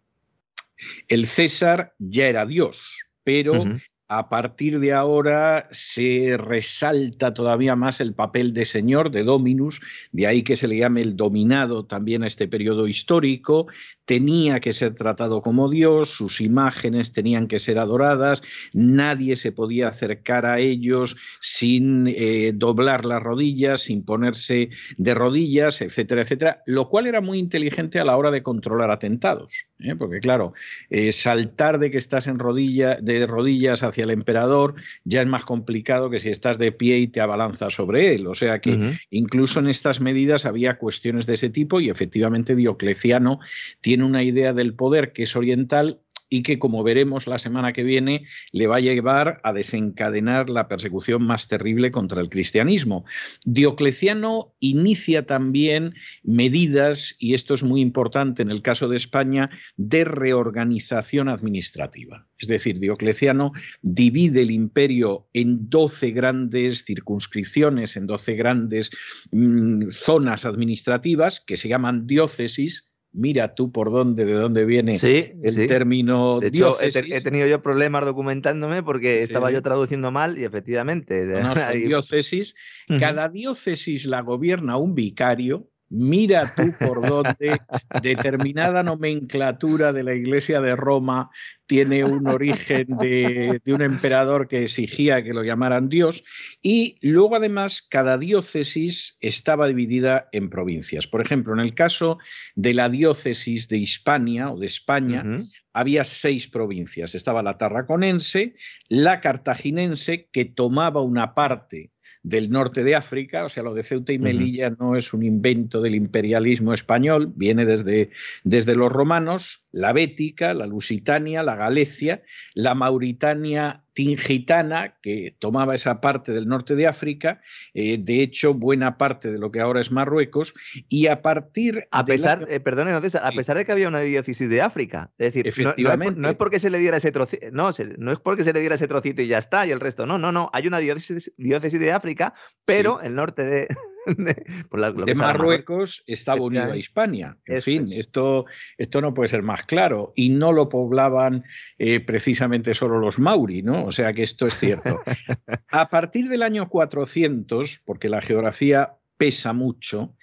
el 1.08 1.28
César 1.28 1.96
ya 2.00 2.28
era 2.28 2.46
Dios, 2.46 2.98
pero 3.24 3.64
a 4.08 4.30
partir 4.30 4.80
de 4.80 4.94
ahora 4.94 5.68
se 5.72 6.38
resalta 6.38 7.34
todavía 7.34 7.76
más 7.76 8.00
el 8.00 8.14
papel 8.14 8.54
de 8.54 8.66
señor, 8.66 9.10
de 9.10 9.24
dominus, 9.24 9.82
de 10.12 10.28
ahí 10.28 10.44
que 10.44 10.56
se 10.56 10.68
le 10.68 10.78
llame 10.78 11.02
el 11.02 11.16
dominado 11.16 11.86
también 11.86 12.24
a 12.24 12.28
este 12.28 12.48
periodo 12.48 12.88
histórico, 12.88 13.68
tenía 14.06 14.60
que 14.60 14.74
ser 14.74 14.94
tratado 14.94 15.42
como 15.42 15.70
Dios, 15.70 16.10
sus 16.10 16.40
imágenes 16.40 17.12
tenían 17.12 17.48
que 17.48 17.60
ser 17.60 17.80
adoradas, 17.80 18.44
nadie 18.74 19.36
se 19.36 19.52
podía 19.52 19.88
acercar 19.88 20.46
a 20.46 20.60
ellos 20.60 21.18
sin 21.42 22.08
eh, 22.08 22.52
doblar 22.54 23.06
las 23.06 23.22
rodillas, 23.22 23.82
sin 23.82 24.04
ponerse 24.04 24.70
de 24.98 25.14
rodillas, 25.16 25.82
etcétera, 25.82 26.22
etcétera, 26.22 26.62
lo 26.68 26.90
cual 26.90 27.08
era 27.08 27.22
muy 27.22 27.40
inteligente 27.40 28.00
a 28.00 28.06
la 28.06 28.16
hora 28.16 28.30
de 28.30 28.44
controlar 28.44 28.92
atentados, 28.92 29.66
¿eh? 29.80 29.96
porque 29.96 30.20
claro, 30.20 30.54
eh, 30.92 31.12
saltar 31.12 31.80
de 31.80 31.90
que 31.90 31.98
estás 31.98 32.28
en 32.28 32.38
rodilla, 32.38 32.96
de 33.02 33.26
rodillas 33.26 33.82
hacia 33.82 34.05
el 34.06 34.12
emperador 34.12 34.76
ya 35.04 35.22
es 35.22 35.28
más 35.28 35.46
complicado 35.46 36.10
que 36.10 36.20
si 36.20 36.30
estás 36.30 36.58
de 36.58 36.72
pie 36.72 37.00
y 37.00 37.08
te 37.08 37.22
abalanzas 37.22 37.74
sobre 37.74 38.16
él, 38.16 38.28
o 38.28 38.36
sea 38.36 38.62
que 38.62 38.98
incluso 39.10 39.60
en 39.60 39.68
estas 39.68 40.00
medidas 40.00 40.46
había 40.46 40.78
cuestiones 40.78 41.26
de 41.26 41.34
ese 41.34 41.50
tipo 41.50 41.82
y 41.82 41.90
efectivamente 41.90 42.56
Diocleciano 42.56 43.40
tiene 43.82 43.96
tiene 43.96 44.10
una 44.10 44.24
idea 44.24 44.52
del 44.52 44.74
poder 44.74 45.14
que 45.14 45.24
es 45.24 45.38
oriental 45.38 46.02
y 46.30 46.42
que, 46.42 46.60
como 46.60 46.84
veremos 46.84 47.28
la 47.28 47.40
semana 47.40 47.74
que 47.74 47.84
viene, 47.84 48.26
le 48.52 48.68
va 48.68 48.78
a 48.78 48.82
llevar 48.82 49.42
a 49.44 49.54
desencadenar 49.54 50.50
la 50.50 50.68
persecución 50.68 51.24
más 51.24 51.48
terrible 51.48 51.92
contra 51.92 52.22
el 52.22 52.30
cristianismo. 52.30 53.06
Diocleciano 53.44 54.56
inicia 54.60 55.26
también 55.26 55.94
medidas, 56.24 57.16
y 57.20 57.34
esto 57.34 57.54
es 57.54 57.64
muy 57.64 57.82
importante 57.82 58.42
en 58.42 58.52
el 58.52 58.62
caso 58.62 58.88
de 58.88 58.98
España, 58.98 59.50
de 59.78 60.04
reorganización 60.04 61.30
administrativa. 61.30 62.28
Es 62.40 62.48
decir, 62.48 62.80
Diocleciano 62.80 63.52
divide 63.82 64.42
el 64.42 64.52
imperio 64.52 65.28
en 65.34 65.70
12 65.70 66.12
grandes 66.12 66.84
circunscripciones, 66.84 67.96
en 67.96 68.08
12 68.08 68.36
grandes 68.36 68.92
mm, 69.32 69.88
zonas 69.90 70.46
administrativas 70.46 71.40
que 71.40 71.58
se 71.58 71.70
llaman 71.70 72.08
diócesis, 72.08 72.90
Mira 73.16 73.56
tú 73.56 73.72
por 73.72 73.92
dónde, 73.92 74.26
de 74.26 74.34
dónde 74.34 74.66
viene 74.66 74.98
el 75.02 75.68
término 75.68 76.40
de 76.40 76.48
hecho, 76.48 76.78
He, 76.82 77.22
tenido 77.22 77.48
yo 77.48 77.62
problemas 77.62 78.04
documentándome 78.06 78.84
porque 78.84 79.24
estaba 79.24 79.52
yo 79.52 79.62
traduciendo 79.62 80.12
mal 80.12 80.38
y 80.38 80.44
efectivamente. 80.44 81.26
diócesis. 81.74 82.56
Cada 83.00 83.30
diócesis 83.30 84.06
la 84.06 84.22
gobierna 84.22 84.78
un 84.78 84.96
vicario 84.96 85.70
Mira 85.90 86.52
tú 86.56 86.74
por 86.80 87.08
dónde 87.08 87.62
determinada 88.02 88.82
nomenclatura 88.82 89.94
de 89.94 90.04
la 90.04 90.16
Iglesia 90.16 90.60
de 90.60 90.76
Roma 90.76 91.30
tiene 91.68 92.04
un 92.04 92.28
origen 92.28 92.88
de, 93.00 93.62
un 93.68 93.82
emperador 93.82 94.48
que 94.48 94.64
exigía 94.64 95.24
que 95.24 95.34
lo 95.34 95.44
llamaran 95.44 95.88
Dios 95.88 96.24
y 96.62 96.98
luego 97.02 97.36
además 97.36 97.86
cada 97.88 98.18
diócesis 98.18 99.18
estaba 99.22 99.68
dividida 99.68 100.28
en 100.32 100.50
provincias. 100.50 101.06
Por 101.06 101.22
ejemplo, 101.22 101.54
en 101.54 101.60
el 101.60 101.76
caso 101.76 102.18
de 102.56 102.74
la 102.74 102.90
diócesis 102.90 103.70
de 103.70 103.78
Hispania 103.78 104.52
o 104.52 104.58
de 104.58 104.66
España, 104.66 105.24
había 105.72 106.04
seis 106.04 106.48
provincias. 106.48 107.14
Estaba 107.14 107.44
la 107.44 107.58
tarraconense, 107.58 108.56
la 108.90 109.22
cartaginense, 109.22 110.30
que 110.32 110.46
tomaba 110.46 111.02
una 111.02 111.36
parte 111.36 111.92
del 112.26 112.50
norte 112.50 112.84
de 112.84 112.96
África, 112.96 113.46
o 113.46 113.50
sea, 113.50 113.62
lo 113.62 113.76
de 113.76 113.84
Ceuta 113.84 114.12
y 114.12 114.18
Melilla 114.18 114.72
no 114.72 114.96
es 114.96 115.14
un 115.14 115.22
invento 115.22 115.80
del 115.80 115.94
imperialismo 115.94 116.74
español, 116.74 117.32
viene 117.36 117.66
desde, 117.66 118.10
desde 118.44 118.76
los 118.76 118.92
romanos, 118.92 119.68
la 119.72 119.94
Bética, 119.94 120.56
la 120.56 120.66
Lusitania, 120.66 121.44
la 121.44 121.56
Galecia, 121.56 122.24
la 122.56 122.74
Mauritania 122.74 123.85
tingitana, 123.96 124.98
que 125.02 125.36
tomaba 125.40 125.74
esa 125.74 126.02
parte 126.02 126.34
del 126.34 126.48
norte 126.48 126.76
de 126.76 126.86
África, 126.86 127.42
eh, 127.74 127.98
de 127.98 128.22
hecho, 128.22 128.54
buena 128.54 128.98
parte 128.98 129.32
de 129.32 129.40
lo 129.40 129.52
que 129.52 129.62
ahora 129.62 129.80
es 129.80 129.92
Marruecos, 129.92 130.54
y 130.90 131.08
a 131.08 131.22
partir 131.22 131.88
a 131.92 132.06
pesar, 132.06 132.46
eh, 132.50 132.60
perdón, 132.60 132.90
entonces, 132.90 133.16
a 133.16 133.32
pesar 133.32 133.58
de 133.58 133.66
que 133.66 133.72
había 133.72 133.88
una 133.88 134.02
diócesis 134.02 134.50
de 134.50 134.62
África, 134.62 135.12
es 135.18 135.34
decir, 135.34 135.48
Efectivamente. 135.48 136.20
No, 136.20 136.30
es, 136.30 136.36
porque 136.36 136.60
se 136.60 136.70
le 136.70 136.78
diera 136.78 136.98
ese 136.98 137.12
trocito, 137.14 137.48
no, 137.54 137.72
no 137.98 138.12
es 138.12 138.20
porque 138.20 138.44
se 138.44 138.52
le 138.52 138.60
diera 138.60 138.76
ese 138.76 138.88
trocito 138.88 139.22
y 139.22 139.28
ya 139.28 139.38
está, 139.38 139.66
y 139.66 139.72
el 139.72 139.80
resto, 139.80 140.06
no, 140.06 140.20
no, 140.20 140.32
no, 140.32 140.50
hay 140.52 140.68
una 140.68 140.80
diócesis, 140.80 141.32
diócesis 141.38 141.80
de 141.80 141.94
África, 141.94 142.34
pero 142.66 143.02
el 143.02 143.16
norte 143.16 143.44
de, 143.46 143.68
de, 145.06 145.16
Marruecos 145.16 146.04
estaba 146.08 146.42
unido 146.42 146.72
a 146.72 146.78
Hispania. 146.78 147.38
En 147.46 147.62
fin, 147.62 147.86
esto, 147.92 148.46
esto 148.78 149.02
no 149.02 149.14
puede 149.14 149.30
ser 149.30 149.44
más 149.44 149.64
claro. 149.64 150.14
Y 150.16 150.30
no 150.30 150.54
lo 150.54 150.70
poblaban 150.70 151.44
eh, 151.78 152.00
precisamente 152.00 152.74
solo 152.74 153.00
los 153.00 153.20
Mauri, 153.20 153.62
¿no? 153.62 153.86
O 153.86 153.92
sea 153.92 154.14
que 154.14 154.24
esto 154.24 154.48
es 154.48 154.58
cierto. 154.58 155.02
A 155.70 155.90
partir 155.90 156.30
del 156.30 156.44
año 156.44 156.70
400, 156.70 157.82
porque 157.86 158.10
la 158.10 158.22
geografía 158.22 158.96
pesa 159.18 159.54
mucho, 159.54 160.16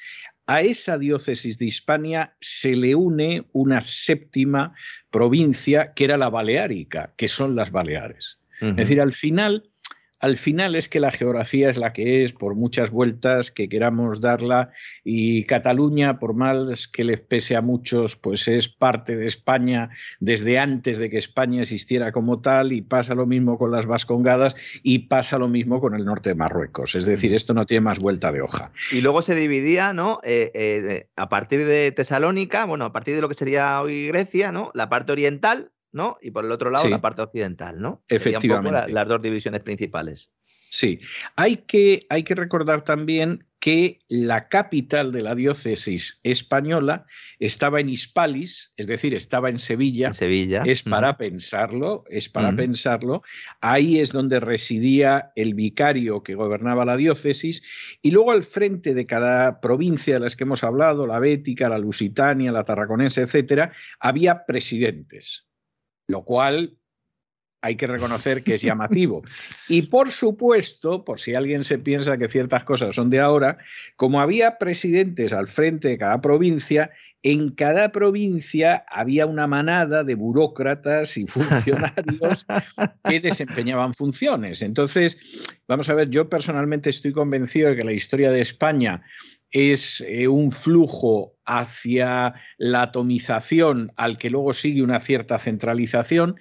a 0.47 0.61
esa 0.61 0.99
diócesis 0.99 1.59
de 1.59 1.67
Hispania 1.67 2.35
se 2.41 2.77
le 2.77 2.95
une 2.95 3.47
una 3.53 3.81
séptima 3.81 4.75
provincia 5.11 5.95
que 5.95 6.05
era 6.05 6.17
la 6.17 6.31
Baleárica, 6.31 7.15
que 7.17 7.29
son 7.29 7.55
las 7.55 7.71
Baleares. 7.71 8.39
Es 8.61 8.77
decir, 8.77 9.01
al 9.01 9.13
final 9.13 9.72
al 10.23 10.37
final 10.37 10.77
es 10.77 10.89
que 10.89 11.01
la 11.01 11.11
geografía 11.11 11.69
es 11.69 11.77
la 11.77 11.93
que 11.93 12.25
es, 12.25 12.33
por 12.33 12.55
muchas 12.55 12.93
vueltas 12.93 13.51
que 13.51 13.69
queramos 13.69 14.21
darla, 14.21 14.71
y 15.03 15.45
Cataluña, 15.45 16.21
por 16.21 16.33
más 16.33 16.87
que 16.87 17.03
les 17.03 17.21
pese 17.21 17.57
a 17.57 17.61
muchos, 17.61 18.15
pues 18.15 18.47
es 18.47 18.69
parte 18.69 19.17
de 19.17 19.27
España 19.27 19.91
desde 20.21 20.61
antes 20.61 20.99
de 20.99 21.11
que 21.11 21.19
España 21.19 21.63
existiera 21.63 22.13
como 22.13 22.41
tal, 22.41 22.73
y 22.73 22.83
pasa 22.83 23.17
lo 23.17 23.27
mismo 23.27 23.59
con 23.59 23.73
las 23.73 23.87
Vascongadas 23.87 24.55
y 24.85 25.01
pasa 25.01 25.39
lo 25.39 25.49
mismo 25.49 25.81
con 25.81 25.97
el 25.97 26.05
norte 26.05 26.31
de 26.31 26.35
Marruecos. 26.37 26.95
Es 26.95 27.05
decir, 27.05 27.35
esto 27.35 27.53
no 27.53 27.67
tiene 27.67 27.81
más 27.81 27.99
vuelta 27.99 28.31
de 28.31 28.43
hoja. 28.43 28.71
Y 28.93 29.01
luego 29.01 29.23
se 29.23 29.35
dividía, 29.35 29.93
¿no? 29.93 30.21
Eh, 30.23 30.53
eh, 30.55 31.09
a 31.17 31.29
partir 31.29 31.65
de 31.65 31.91
Tesalónica, 31.91 32.65
bueno, 32.65 32.85
a 32.85 32.93
partir 32.93 33.17
de 33.17 33.23
lo 33.23 33.29
que 33.29 33.35
sería 33.35 33.83
hoy 33.83 34.07
Grecia, 34.07 34.53
¿no? 34.53 34.71
La 34.73 34.89
parte 34.89 35.11
oriental, 35.11 35.73
¿no? 35.93 36.19
Y 36.21 36.31
por 36.31 36.45
el 36.45 36.51
otro 36.51 36.71
lado 36.71 36.89
la 36.89 37.01
parte 37.01 37.23
occidental, 37.23 37.81
¿no? 37.81 38.03
Efectivamente. 38.09 38.93
las 38.93 39.09
dos 39.09 39.23
divisiones 39.23 39.61
principales. 39.61 40.31
Sí, 40.69 41.01
hay 41.37 41.59
que, 41.59 42.07
hay 42.09 42.23
que 42.23 42.35
recordar 42.35 42.83
también 42.83 43.45
que 43.61 44.01
la 44.09 44.49
capital 44.49 45.13
de 45.13 45.21
la 45.21 45.35
diócesis 45.35 46.19
española 46.23 47.05
estaba 47.39 47.79
en 47.79 47.91
Hispalis, 47.91 48.73
es 48.79 48.87
decir, 48.87 49.15
estaba 49.15 49.51
en 49.51 49.59
Sevilla. 49.59 50.15
Sevilla. 50.15 50.63
Es 50.65 50.83
para 50.83 51.19
pensarlo, 51.19 52.05
es 52.09 52.31
para 52.31 52.57
pensarlo. 52.57 53.23
Ahí 53.61 54.01
es 54.01 54.13
donde 54.13 54.41
residía 54.41 55.31
el 55.37 55.53
vicario 55.53 56.23
que 56.23 56.35
gobernaba 56.35 56.87
la 56.87 56.97
diócesis. 56.97 57.63
Y 58.01 58.11
luego 58.11 58.33
al 58.33 58.43
frente 58.43 58.95
de 58.95 59.05
cada 59.05 59.61
provincia 59.61 60.15
de 60.15 60.21
las 60.21 60.37
que 60.37 60.45
hemos 60.45 60.65
hablado, 60.65 61.07
la 61.07 61.21
Bética, 61.21 61.69
la 61.69 61.79
Lusitania, 61.79 62.51
la 62.51 62.65
Tarraconense, 62.65 63.21
etcétera, 63.21 63.73
había 64.01 64.47
presidentes 64.47 65.52
lo 66.13 66.25
cual 66.25 66.79
hay 67.63 67.77
que 67.77 67.87
reconocer 67.87 68.43
que 68.43 68.55
es 68.55 68.63
llamativo. 68.63 69.23
Y 69.69 69.83
por 69.83 70.11
supuesto, 70.11 71.05
por 71.05 71.21
si 71.21 71.35
alguien 71.35 71.65
se 71.65 71.79
piensa 71.79 72.19
que 72.19 72.29
ciertas 72.29 72.65
cosas 72.65 72.95
son 72.95 73.09
de 73.09 73.21
ahora, 73.21 73.59
como 73.97 74.21
había 74.21 74.59
presidentes 74.59 75.33
al 75.33 75.49
frente 75.49 75.89
de 75.89 75.99
cada 75.99 76.21
provincia, 76.21 76.91
en 77.23 77.51
cada 77.51 77.93
provincia 77.93 78.85
había 78.91 79.27
una 79.27 79.47
manada 79.47 80.03
de 80.03 80.17
burócratas 80.17 81.17
y 81.17 81.27
funcionarios 81.27 82.45
que 83.09 83.21
desempeñaban 83.21 83.95
funciones. 83.95 84.61
Entonces, 84.63 85.17
vamos 85.69 85.89
a 85.89 85.95
ver, 85.95 86.11
yo 86.11 86.29
personalmente 86.29 86.91
estoy 86.91 87.13
convencido 87.13 87.71
de 87.71 87.77
que 87.77 87.85
la 87.85 87.93
historia 87.93 88.33
de 88.33 88.41
España 88.41 89.03
es 89.53 90.01
eh, 90.01 90.29
un 90.29 90.51
flujo 90.51 91.35
hacia 91.45 92.35
la 92.57 92.83
atomización 92.83 93.93
al 93.97 94.19
que 94.19 94.31
luego 94.31 94.53
sigue 94.53 94.83
una 94.83 94.99
cierta 94.99 95.39
centralización. 95.39 96.37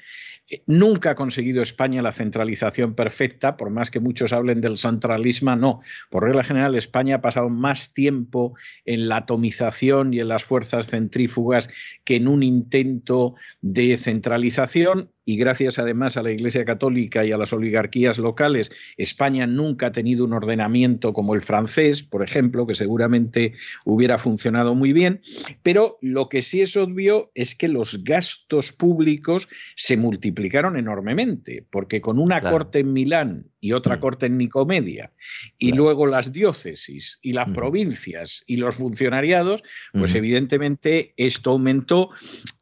Eh, 0.47 0.63
nunca 0.65 1.11
ha 1.11 1.15
conseguido 1.15 1.61
España 1.61 2.01
la 2.01 2.13
centralización 2.13 2.95
perfecta, 2.95 3.57
por 3.57 3.69
más 3.69 3.91
que 3.91 3.99
muchos 3.99 4.31
hablen 4.31 4.61
del 4.61 4.77
centralismo, 4.77 5.55
no. 5.57 5.81
Por 6.09 6.23
regla 6.23 6.43
general, 6.43 6.75
España 6.75 7.17
ha 7.17 7.21
pasado 7.21 7.49
más 7.49 7.93
tiempo 7.93 8.55
en 8.85 9.09
la 9.09 9.17
atomización 9.17 10.13
y 10.13 10.21
en 10.21 10.29
las 10.29 10.43
fuerzas 10.43 10.87
centrífugas 10.87 11.69
que 12.05 12.15
en 12.15 12.29
un 12.29 12.43
intento 12.43 13.35
de 13.61 13.97
centralización 13.97 15.11
y 15.31 15.37
gracias 15.37 15.79
además 15.79 16.17
a 16.17 16.23
la 16.23 16.31
Iglesia 16.31 16.65
Católica 16.65 17.23
y 17.23 17.31
a 17.31 17.37
las 17.37 17.53
oligarquías 17.53 18.17
locales, 18.17 18.69
España 18.97 19.47
nunca 19.47 19.87
ha 19.87 19.91
tenido 19.93 20.25
un 20.25 20.33
ordenamiento 20.33 21.13
como 21.13 21.35
el 21.35 21.41
francés, 21.41 22.03
por 22.03 22.21
ejemplo, 22.21 22.67
que 22.67 22.75
seguramente 22.75 23.53
hubiera 23.85 24.17
funcionado 24.17 24.75
muy 24.75 24.91
bien, 24.91 25.21
pero 25.63 25.97
lo 26.01 26.27
que 26.27 26.41
sí 26.41 26.59
es 26.59 26.75
obvio 26.75 27.31
es 27.33 27.55
que 27.55 27.69
los 27.69 28.03
gastos 28.03 28.73
públicos 28.73 29.47
se 29.77 29.95
multiplicaron 29.95 30.75
enormemente, 30.75 31.65
porque 31.69 32.01
con 32.01 32.19
una 32.19 32.41
corte 32.41 32.79
en 32.79 32.91
Milán 32.91 33.45
y 33.61 33.71
otra 33.71 33.95
mm. 33.95 33.99
corte 34.01 34.25
en 34.25 34.37
Nicomedia, 34.37 35.13
y 35.57 35.71
luego 35.71 36.07
las 36.07 36.33
diócesis 36.33 37.19
y 37.21 37.31
las 37.31 37.47
provincias 37.51 38.43
y 38.47 38.57
los 38.57 38.75
funcionariados, 38.75 39.63
pues 39.93 40.13
evidentemente 40.13 41.13
esto 41.15 41.51
aumentó, 41.51 42.09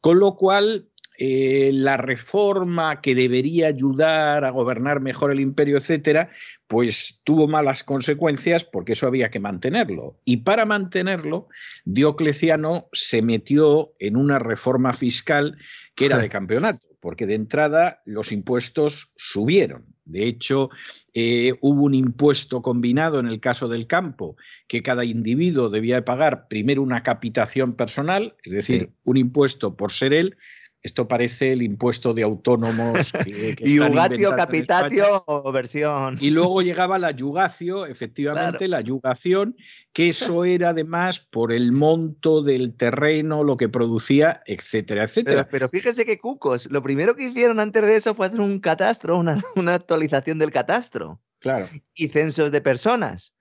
con 0.02 0.20
lo 0.20 0.36
cual 0.36 0.89
eh, 1.22 1.72
la 1.74 1.98
reforma 1.98 3.02
que 3.02 3.14
debería 3.14 3.68
ayudar 3.68 4.46
a 4.46 4.52
gobernar 4.52 5.02
mejor 5.02 5.34
el 5.34 5.42
imperio, 5.42 5.76
etcétera, 5.76 6.30
pues 6.66 7.20
tuvo 7.26 7.46
malas 7.46 7.84
consecuencias 7.84 8.64
porque 8.64 8.94
eso 8.94 9.06
había 9.06 9.30
que 9.30 9.42
mantenerlo. 9.42 10.18
Y 10.24 10.38
para 10.38 10.64
mantenerlo, 10.64 11.50
Diocleciano 11.84 12.88
se 12.94 13.22
metió 13.22 13.92
en 14.00 14.16
una 14.16 14.40
reforma 14.40 14.94
fiscal 14.94 15.58
que 15.94 16.06
era 16.06 16.18
de 16.18 16.30
campeonato, 16.30 16.88
porque 17.02 17.26
de 17.26 17.36
entrada 17.36 18.02
los 18.06 18.32
impuestos 18.32 19.12
subieron. 19.18 19.88
De 20.06 20.26
hecho, 20.26 20.70
eh, 21.14 21.54
hubo 21.60 21.84
un 21.84 21.96
impuesto 21.96 22.62
combinado 22.62 23.20
en 23.20 23.28
el 23.28 23.42
caso 23.42 23.68
del 23.68 23.88
campo, 23.88 24.38
que 24.70 24.82
cada 24.82 25.04
individuo 25.04 25.70
debía 25.70 26.06
pagar 26.06 26.48
primero 26.48 26.82
una 26.82 27.04
capitación 27.04 27.76
personal, 27.76 28.38
es 28.42 28.54
decir, 28.54 28.92
un 29.04 29.18
impuesto 29.18 29.76
por 29.76 29.92
ser 29.92 30.14
él, 30.14 30.38
esto 30.82 31.08
parece 31.08 31.52
el 31.52 31.62
impuesto 31.62 32.14
de 32.14 32.24
autónomos. 32.24 33.12
Que, 33.30 33.56
Yugatio 33.64 34.36
Capitatio 34.36 35.24
versión. 35.52 36.18
Y 36.20 36.30
luego 36.30 36.62
llegaba 36.62 36.98
la 36.98 37.12
Yugacio, 37.12 37.86
efectivamente, 37.86 38.68
la 38.68 38.82
yugación, 38.82 39.56
que 39.94 40.10
eso 40.10 40.46
era 40.46 40.70
además 40.70 41.20
por 41.20 41.52
el 41.52 41.72
monto 41.72 42.42
del 42.42 42.76
terreno, 42.76 43.44
lo 43.44 43.58
que 43.58 43.70
producía, 43.70 44.42
etcétera, 44.46 45.04
etcétera. 45.04 45.48
Pero, 45.50 45.70
fíjese 45.70 46.06
que 46.06 46.18
cucos, 46.18 46.68
lo 46.72 46.82
primero 46.82 47.16
que 47.16 47.26
hicieron 47.26 47.60
antes 47.60 47.86
de 47.86 47.96
eso 47.96 48.16
fue 48.16 48.28
hacer 48.28 48.42
un 48.42 48.60
catastro, 48.60 49.18
una, 49.18 49.44
una 49.56 49.76
actualización 49.76 50.40
del 50.40 50.52
catastro. 50.52 51.20
Claro. 51.40 51.68
Y 51.94 52.08
censos 52.10 52.52
de 52.52 52.62
personas. 52.62 53.34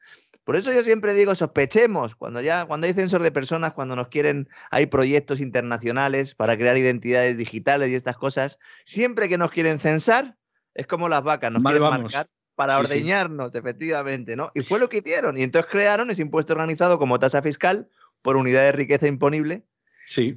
Por 0.49 0.57
eso 0.57 0.73
yo 0.73 0.83
siempre 0.83 1.13
digo, 1.13 1.35
sospechemos, 1.35 2.15
cuando 2.15 2.41
ya, 2.41 2.65
cuando 2.65 2.87
hay 2.87 2.95
censos 2.95 3.23
de 3.23 3.31
personas, 3.31 3.75
cuando 3.75 3.95
nos 3.97 4.09
quieren, 4.09 4.49
hay 4.71 4.87
proyectos 4.87 5.41
internacionales 5.41 6.35
para 6.35 6.57
crear 6.57 6.79
identidades 6.79 7.37
digitales 7.37 7.91
y 7.91 7.95
estas 7.95 8.17
cosas, 8.17 8.59
siempre 8.87 9.29
que 9.29 9.37
nos 9.37 9.51
quieren 9.51 9.79
censar, 9.79 10.39
es 10.73 10.87
como 10.87 11.11
las 11.11 11.23
vacas, 11.23 11.53
nos 11.53 11.63
quieren 11.63 11.83
marcar 11.83 12.29
para 12.55 12.79
ordeñarnos, 12.79 13.55
efectivamente, 13.55 14.37
¿no? 14.37 14.51
Y 14.55 14.63
fue 14.63 14.79
lo 14.79 14.89
que 14.89 15.01
hicieron. 15.05 15.37
Y 15.37 15.43
entonces 15.43 15.71
crearon 15.71 16.11
ese 16.11 16.23
impuesto 16.23 16.55
organizado 16.55 16.99
como 16.99 17.19
tasa 17.19 17.43
fiscal 17.43 17.87
por 18.23 18.37
unidad 18.37 18.63
de 18.63 18.73
riqueza 18.73 19.07
imponible, 19.07 19.67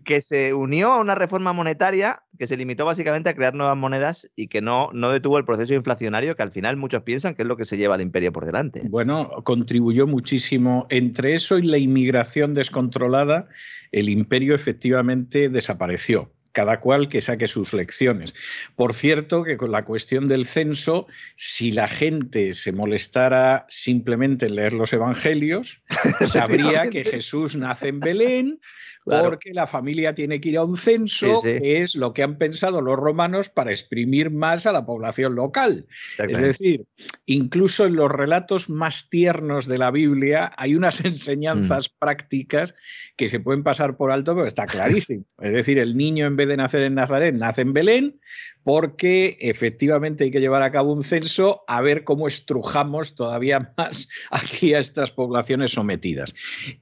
que 0.03 0.21
se 0.21 0.53
unió 0.53 0.91
a 0.91 0.99
una 0.99 1.15
reforma 1.15 1.53
monetaria 1.53 2.23
que 2.37 2.47
se 2.47 2.57
limitó 2.57 2.85
básicamente 2.85 3.29
a 3.29 3.35
crear 3.35 3.53
nuevas 3.53 3.77
monedas 3.77 4.29
y 4.35 4.47
que 4.47 4.61
no, 4.61 4.89
no 4.93 5.11
detuvo 5.11 5.37
el 5.37 5.45
proceso 5.45 5.73
inflacionario 5.73 6.35
que 6.35 6.43
al 6.43 6.51
final 6.51 6.75
muchos 6.75 7.03
piensan 7.03 7.35
que 7.35 7.43
es 7.43 7.47
lo 7.47 7.57
que 7.57 7.65
se 7.65 7.77
lleva 7.77 7.95
al 7.95 8.01
imperio 8.01 8.31
por 8.33 8.45
delante. 8.45 8.81
Bueno, 8.89 9.29
contribuyó 9.43 10.07
muchísimo. 10.07 10.87
Entre 10.89 11.33
eso 11.33 11.57
y 11.57 11.63
la 11.63 11.77
inmigración 11.77 12.53
descontrolada, 12.53 13.47
el 13.91 14.09
imperio 14.09 14.55
efectivamente 14.55 15.49
desapareció 15.49 16.31
cada 16.51 16.79
cual 16.79 17.07
que 17.07 17.21
saque 17.21 17.47
sus 17.47 17.73
lecciones. 17.73 18.33
Por 18.75 18.93
cierto, 18.93 19.43
que 19.43 19.57
con 19.57 19.71
la 19.71 19.85
cuestión 19.85 20.27
del 20.27 20.45
censo, 20.45 21.07
si 21.35 21.71
la 21.71 21.87
gente 21.87 22.53
se 22.53 22.71
molestara 22.71 23.65
simplemente 23.69 24.47
en 24.47 24.55
leer 24.55 24.73
los 24.73 24.91
evangelios, 24.93 25.81
sabría 26.27 26.89
que 26.89 27.05
Jesús 27.05 27.55
nace 27.55 27.89
en 27.89 27.99
Belén, 27.99 28.59
porque 29.03 29.53
la 29.53 29.67
familia 29.67 30.13
tiene 30.13 30.39
que 30.39 30.49
ir 30.49 30.57
a 30.57 30.63
un 30.63 30.77
censo, 30.77 31.41
que 31.41 31.81
es 31.81 31.95
lo 31.95 32.13
que 32.13 32.23
han 32.23 32.37
pensado 32.37 32.81
los 32.81 32.97
romanos 32.97 33.49
para 33.49 33.71
exprimir 33.71 34.29
más 34.29 34.65
a 34.65 34.71
la 34.71 34.85
población 34.85 35.35
local. 35.35 35.87
Es 36.17 36.39
decir, 36.39 36.85
incluso 37.25 37.85
en 37.85 37.95
los 37.95 38.11
relatos 38.11 38.69
más 38.69 39.09
tiernos 39.09 39.67
de 39.67 39.77
la 39.77 39.91
Biblia 39.91 40.51
hay 40.57 40.75
unas 40.75 41.03
enseñanzas 41.05 41.89
mm. 41.89 41.99
prácticas 41.99 42.75
que 43.15 43.27
se 43.27 43.39
pueden 43.39 43.63
pasar 43.63 43.97
por 43.97 44.11
alto, 44.11 44.35
pero 44.35 44.47
está 44.47 44.65
clarísimo. 44.65 45.25
Es 45.39 45.53
decir, 45.53 45.79
el 45.79 45.97
niño 45.97 46.27
en 46.27 46.35
vez 46.35 46.47
de 46.47 46.57
nacer 46.57 46.83
en 46.83 46.95
Nazaret, 46.95 47.35
nace 47.35 47.61
en 47.61 47.73
Belén, 47.73 48.19
porque 48.63 49.37
efectivamente 49.41 50.23
hay 50.23 50.31
que 50.31 50.39
llevar 50.39 50.61
a 50.61 50.71
cabo 50.71 50.93
un 50.93 51.03
censo 51.03 51.63
a 51.67 51.81
ver 51.81 52.03
cómo 52.03 52.27
estrujamos 52.27 53.15
todavía 53.15 53.73
más 53.77 54.07
aquí 54.29 54.73
a 54.73 54.79
estas 54.79 55.11
poblaciones 55.11 55.71
sometidas. 55.71 56.33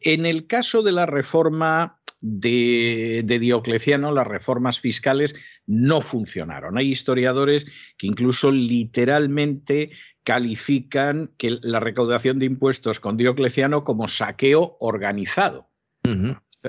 En 0.01 0.25
el 0.25 0.47
caso 0.47 0.83
de 0.83 0.91
la 0.91 1.05
reforma 1.05 1.99
de, 2.21 3.23
Diocleciano 3.39 4.11
las 4.11 4.27
reformas 4.27 4.79
fiscales 4.79 5.35
no 5.65 6.01
funcionaron. 6.01 6.77
Hay 6.77 6.89
historiadores 6.89 7.65
que 7.97 8.07
incluso 8.07 8.51
literalmente 8.51 9.91
califican 10.23 11.31
que 11.37 11.57
la 11.61 11.79
recaudación 11.79 12.39
de 12.39 12.45
impuestos 12.45 12.99
con 12.99 13.17
Diocleciano 13.17 13.83
como 13.83 14.07
saqueo 14.07 14.77
organizado. 14.79 15.69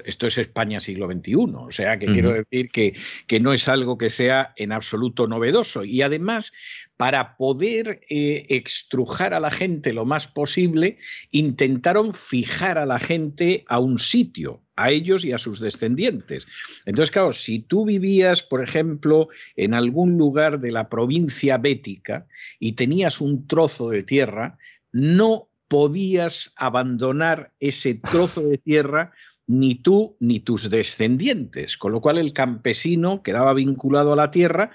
Esto 0.05 0.29
es 0.29 0.39
España 0.39 0.79
siglo 0.79 1.11
XXI, 1.11 1.35
o 1.35 1.71
sea 1.71 1.99
que 1.99 2.07
quiero 2.07 2.33
decir 2.33 2.71
que, 2.71 2.95
que, 3.27 3.41
no 3.41 3.53
es 3.53 3.67
algo 3.67 3.99
que 3.99 4.09
sea 4.09 4.53
en 4.57 4.71
absoluto 4.71 5.27
novedoso. 5.27 5.83
Y 5.83 6.03
además, 6.03 6.53
para 6.97 7.37
poder 7.37 8.01
eh, 8.09 8.47
extrujar 8.51 9.35
a 9.35 9.41
la 9.41 9.51
gente 9.51 9.93
lo 9.93 10.05
más 10.05 10.29
posible, 10.29 10.99
intentaron 11.33 12.15
fijar 12.15 12.79
a 12.79 12.87
la 12.87 13.01
gente 13.01 13.65
a 13.67 13.81
un 13.81 13.99
sitio, 13.99 14.63
a 14.77 14.91
ellos 14.91 15.25
y 15.25 15.33
a 15.33 15.39
sus 15.39 15.59
descendientes. 15.59 16.47
Entonces, 16.87 17.11
claro, 17.11 17.33
si 17.33 17.59
tú 17.59 17.85
vivías, 17.85 18.45
por 18.45 18.63
ejemplo, 18.63 19.29
en 19.57 19.75
algún 19.75 20.17
lugar 20.17 20.61
de 20.61 20.71
la 20.71 20.89
provincia 20.89 21.59
bética 21.59 22.29
y 22.61 22.73
tenías 22.73 23.21
un 23.21 23.49
trozo 23.49 23.91
de 23.91 24.05
tierra, 24.05 24.57
no 24.93 25.49
podías 25.69 26.53
abandonar 26.57 27.53
ese 27.61 27.95
trozo 27.95 28.43
de 28.43 28.59
tierra 28.59 29.13
ni 29.51 29.75
tú 29.75 30.17
ni 30.21 30.39
tus 30.39 30.71
descendientes, 30.71 31.77
con 31.77 31.91
lo 31.91 32.01
cual 32.01 32.19
el 32.19 32.33
campesino 32.33 33.21
quedaba 33.21 33.53
vinculado 33.53 34.13
a 34.13 34.17
la 34.17 34.31
tierra 34.31 34.71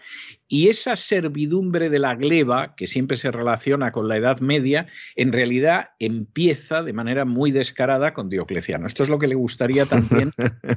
y 0.50 0.68
esa 0.68 0.98
servidumbre 0.98 1.90
de 1.90 1.98
la 1.98 2.16
gleba, 2.16 2.76
que 2.76 2.86
siempre 2.86 3.16
se 3.16 3.32
relaciona 3.32 3.94
con 3.94 4.10
la 4.10 4.18
Edad 4.18 4.42
Media, 4.42 4.88
en 5.16 5.32
realidad 5.32 5.92
empieza 5.98 6.84
de 6.84 6.92
manera 6.92 7.24
muy 7.24 7.52
descarada 7.52 8.14
con 8.14 8.28
Diocleciano. 8.28 8.86
Esto 8.86 9.04
es 9.04 9.08
lo 9.08 9.18
que 9.18 9.30
le 9.30 9.36
gustaría 9.36 9.86
también 9.86 10.34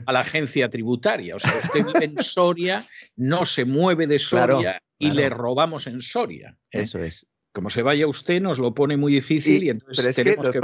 a 0.07 0.13
la 0.13 0.21
agencia 0.21 0.71
tributaria. 0.71 1.35
O 1.35 1.41
sea, 1.41 1.53
usted 1.61 1.85
vive 1.85 2.05
en 2.05 2.23
Soria, 2.23 2.87
no 3.17 3.47
se 3.47 3.65
mueve 3.65 4.07
de 4.07 4.21
Soria 4.21 4.81
y 4.97 5.11
le 5.11 5.29
robamos 5.29 5.89
en 5.89 6.03
Soria. 6.03 6.57
¿eh? 6.71 6.83
Eso 6.83 7.01
es 7.01 7.27
como 7.53 7.71
se 7.71 7.83
vaya 7.83 8.07
usted, 8.07 8.41
nos 8.41 8.59
lo 8.59 8.75
pone 8.75 8.97
muy 8.97 9.13
difícil 9.13 9.65
y, 9.65 9.71
entonces 9.71 10.15
tenemos 10.15 10.51
que, 10.51 10.61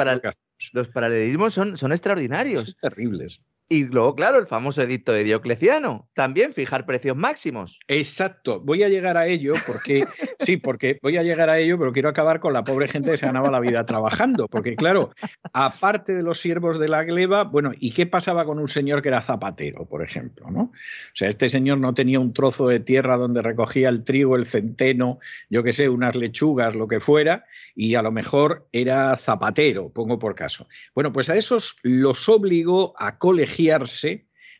los, 0.72 0.88
paralelismos 0.88 1.54
son, 1.54 1.76
son 1.76 1.92
extraordinarios. 1.92 2.64
Son 2.64 2.74
terribles. 2.80 3.40
Y 3.68 3.84
luego, 3.84 4.14
claro, 4.14 4.38
el 4.38 4.46
famoso 4.46 4.82
edicto 4.82 5.12
de 5.12 5.24
Diocleciano, 5.24 6.08
también 6.12 6.52
fijar 6.52 6.84
precios 6.84 7.16
máximos. 7.16 7.78
Exacto, 7.88 8.60
voy 8.60 8.82
a 8.82 8.88
llegar 8.88 9.16
a 9.16 9.26
ello 9.26 9.54
porque, 9.66 10.04
sí, 10.38 10.58
porque 10.58 10.98
voy 11.02 11.16
a 11.16 11.22
llegar 11.22 11.48
a 11.48 11.58
ello, 11.58 11.78
pero 11.78 11.92
quiero 11.92 12.10
acabar 12.10 12.40
con 12.40 12.52
la 12.52 12.62
pobre 12.62 12.88
gente 12.88 13.10
que 13.10 13.16
se 13.16 13.26
ganaba 13.26 13.50
la 13.50 13.60
vida 13.60 13.86
trabajando, 13.86 14.48
porque 14.48 14.76
claro, 14.76 15.14
aparte 15.52 16.14
de 16.14 16.22
los 16.22 16.40
siervos 16.40 16.78
de 16.78 16.88
la 16.88 17.04
gleba, 17.04 17.44
bueno, 17.44 17.72
¿y 17.78 17.92
qué 17.92 18.06
pasaba 18.06 18.44
con 18.44 18.58
un 18.58 18.68
señor 18.68 19.00
que 19.00 19.08
era 19.08 19.22
zapatero, 19.22 19.86
por 19.86 20.02
ejemplo? 20.02 20.50
¿no? 20.50 20.60
O 20.60 20.72
sea, 21.14 21.28
este 21.28 21.48
señor 21.48 21.78
no 21.78 21.94
tenía 21.94 22.20
un 22.20 22.32
trozo 22.32 22.68
de 22.68 22.80
tierra 22.80 23.16
donde 23.16 23.40
recogía 23.40 23.88
el 23.88 24.04
trigo, 24.04 24.36
el 24.36 24.44
centeno, 24.44 25.18
yo 25.48 25.62
qué 25.62 25.72
sé, 25.72 25.88
unas 25.88 26.16
lechugas, 26.16 26.74
lo 26.74 26.86
que 26.86 27.00
fuera, 27.00 27.44
y 27.74 27.94
a 27.94 28.02
lo 28.02 28.12
mejor 28.12 28.66
era 28.72 29.16
zapatero, 29.16 29.88
pongo 29.88 30.18
por 30.18 30.34
caso. 30.34 30.68
Bueno, 30.94 31.12
pues 31.12 31.30
a 31.30 31.36
esos 31.36 31.76
los 31.82 32.28
obligó 32.28 32.94
a 32.98 33.18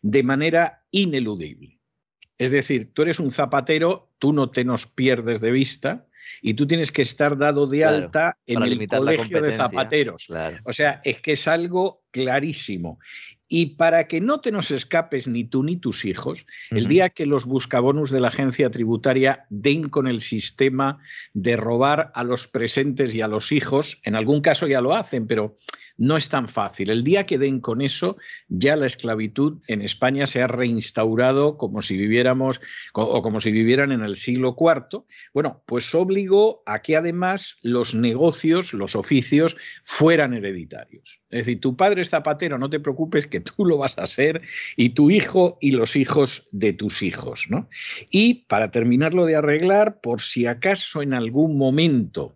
de 0.02 0.22
manera 0.22 0.84
ineludible. 0.90 1.80
Es 2.38 2.50
decir, 2.50 2.92
tú 2.92 3.02
eres 3.02 3.20
un 3.20 3.30
zapatero, 3.30 4.10
tú 4.18 4.32
no 4.32 4.50
te 4.50 4.64
nos 4.64 4.86
pierdes 4.86 5.40
de 5.40 5.50
vista 5.50 6.06
y 6.42 6.54
tú 6.54 6.66
tienes 6.66 6.90
que 6.90 7.02
estar 7.02 7.36
dado 7.38 7.66
de 7.66 7.84
alta 7.84 8.38
en 8.46 8.62
el 8.62 8.88
colegio 8.88 9.40
de 9.40 9.52
zapateros. 9.52 10.28
O 10.64 10.72
sea, 10.72 11.00
es 11.04 11.20
que 11.20 11.32
es 11.32 11.46
algo 11.46 12.04
clarísimo. 12.10 12.98
Y 13.46 13.76
para 13.76 14.08
que 14.08 14.20
no 14.20 14.40
te 14.40 14.50
nos 14.50 14.70
escapes 14.70 15.28
ni 15.28 15.44
tú 15.44 15.62
ni 15.62 15.76
tus 15.76 16.04
hijos, 16.04 16.46
el 16.70 16.86
día 16.86 17.10
que 17.10 17.26
los 17.26 17.44
buscabonus 17.44 18.10
de 18.10 18.20
la 18.20 18.28
agencia 18.28 18.70
tributaria 18.70 19.46
den 19.50 19.88
con 19.88 20.08
el 20.08 20.20
sistema 20.20 20.98
de 21.34 21.56
robar 21.56 22.10
a 22.14 22.24
los 22.24 22.48
presentes 22.48 23.14
y 23.14 23.20
a 23.20 23.28
los 23.28 23.52
hijos, 23.52 24.00
en 24.02 24.16
algún 24.16 24.40
caso 24.40 24.66
ya 24.66 24.80
lo 24.80 24.94
hacen, 24.94 25.26
pero 25.26 25.58
no 25.96 26.16
es 26.16 26.28
tan 26.28 26.48
fácil. 26.48 26.90
El 26.90 27.04
día 27.04 27.26
que 27.26 27.38
den 27.38 27.60
con 27.60 27.80
eso, 27.80 28.16
ya 28.48 28.76
la 28.76 28.86
esclavitud 28.86 29.62
en 29.68 29.82
España 29.82 30.26
se 30.26 30.42
ha 30.42 30.46
reinstaurado 30.46 31.56
como 31.56 31.82
si 31.82 31.96
viviéramos 31.96 32.60
o 32.92 33.22
como 33.22 33.40
si 33.40 33.52
vivieran 33.52 33.92
en 33.92 34.02
el 34.02 34.16
siglo 34.16 34.56
IV. 34.58 35.04
Bueno, 35.32 35.62
pues 35.66 35.94
obligó 35.94 36.62
a 36.66 36.82
que 36.82 36.96
además 36.96 37.58
los 37.62 37.94
negocios, 37.94 38.72
los 38.72 38.96
oficios, 38.96 39.56
fueran 39.84 40.34
hereditarios. 40.34 41.20
Es 41.30 41.46
decir, 41.46 41.60
tu 41.60 41.76
padre 41.76 42.02
es 42.02 42.10
zapatero, 42.10 42.58
no 42.58 42.70
te 42.70 42.80
preocupes 42.80 43.26
que 43.26 43.40
tú 43.40 43.64
lo 43.64 43.78
vas 43.78 43.98
a 43.98 44.06
ser 44.06 44.42
y 44.76 44.90
tu 44.90 45.10
hijo 45.10 45.58
y 45.60 45.72
los 45.72 45.96
hijos 45.96 46.48
de 46.52 46.72
tus 46.72 47.02
hijos. 47.02 47.46
¿no? 47.48 47.68
Y 48.10 48.46
para 48.46 48.70
terminarlo 48.70 49.26
de 49.26 49.36
arreglar, 49.36 50.00
por 50.00 50.20
si 50.20 50.46
acaso 50.46 51.02
en 51.02 51.14
algún 51.14 51.56
momento 51.56 52.34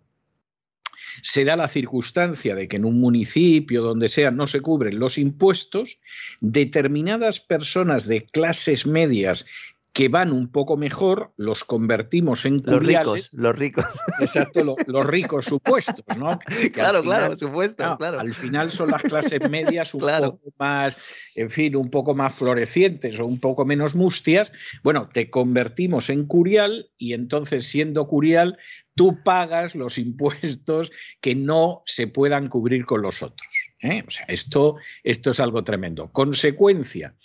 se 1.21 1.45
da 1.45 1.55
la 1.55 1.67
circunstancia 1.67 2.55
de 2.55 2.67
que 2.67 2.77
en 2.77 2.85
un 2.85 2.99
municipio, 2.99 3.81
donde 3.81 4.09
sea, 4.09 4.31
no 4.31 4.47
se 4.47 4.61
cubren 4.61 4.99
los 4.99 5.17
impuestos, 5.17 5.99
determinadas 6.39 7.39
personas 7.39 8.07
de 8.07 8.25
clases 8.25 8.85
medias 8.85 9.45
que 9.93 10.07
van 10.07 10.31
un 10.31 10.49
poco 10.49 10.77
mejor, 10.77 11.33
los 11.35 11.63
convertimos 11.63 12.45
en 12.45 12.59
curiales. 12.59 13.33
Los 13.33 13.57
ricos, 13.57 13.85
los 13.85 13.85
ricos. 13.85 13.85
Exacto, 14.21 14.63
los 14.63 15.05
ricos 15.05 15.45
supuestos, 15.45 16.05
¿no? 16.17 16.39
claro, 16.73 17.03
claro, 17.03 17.35
supuesto, 17.35 17.97
claro. 17.97 18.19
Al 18.19 18.33
final 18.33 18.71
son 18.71 18.91
las 18.91 19.01
clases 19.01 19.49
medias 19.49 19.93
un 19.93 20.01
poco 20.01 20.39
más, 20.57 20.97
en 21.35 21.49
fin, 21.49 21.75
un 21.75 21.89
poco 21.89 22.13
más 22.13 22.35
florecientes 22.35 23.19
o 23.19 23.25
un 23.25 23.39
poco 23.39 23.65
menos 23.65 23.95
mustias. 23.95 24.51
Bueno, 24.83 25.09
te 25.11 25.29
convertimos 25.29 26.09
en 26.09 26.25
curial 26.27 26.91
y 26.97 27.13
entonces 27.13 27.67
siendo 27.67 28.07
curial 28.07 28.57
tú 28.95 29.23
pagas 29.23 29.75
los 29.75 29.97
impuestos 29.97 30.91
que 31.21 31.35
no 31.35 31.83
se 31.85 32.07
puedan 32.07 32.49
cubrir 32.49 32.85
con 32.85 33.01
los 33.01 33.23
otros. 33.23 33.71
¿eh? 33.81 34.03
O 34.05 34.09
sea, 34.09 34.25
esto, 34.27 34.75
esto 35.03 35.31
es 35.31 35.39
algo 35.39 35.63
tremendo. 35.63 36.11
Consecuencia, 36.11 37.15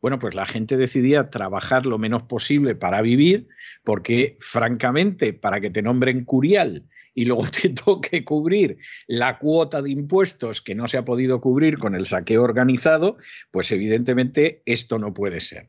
bueno, 0.00 0.18
pues 0.18 0.34
la 0.34 0.46
gente 0.46 0.76
decidía 0.76 1.30
trabajar 1.30 1.86
lo 1.86 1.98
menos 1.98 2.22
posible 2.24 2.74
para 2.74 3.02
vivir, 3.02 3.48
porque 3.82 4.36
francamente, 4.40 5.32
para 5.32 5.60
que 5.60 5.70
te 5.70 5.82
nombren 5.82 6.24
curial 6.24 6.84
y 7.14 7.24
luego 7.24 7.44
te 7.62 7.70
toque 7.70 8.24
cubrir 8.24 8.78
la 9.06 9.38
cuota 9.38 9.82
de 9.82 9.90
impuestos 9.90 10.60
que 10.60 10.74
no 10.74 10.86
se 10.86 10.98
ha 10.98 11.04
podido 11.04 11.40
cubrir 11.40 11.78
con 11.78 11.94
el 11.94 12.06
saqueo 12.06 12.42
organizado, 12.42 13.16
pues 13.50 13.70
evidentemente 13.72 14.62
esto 14.66 14.98
no 14.98 15.14
puede 15.14 15.40
ser 15.40 15.68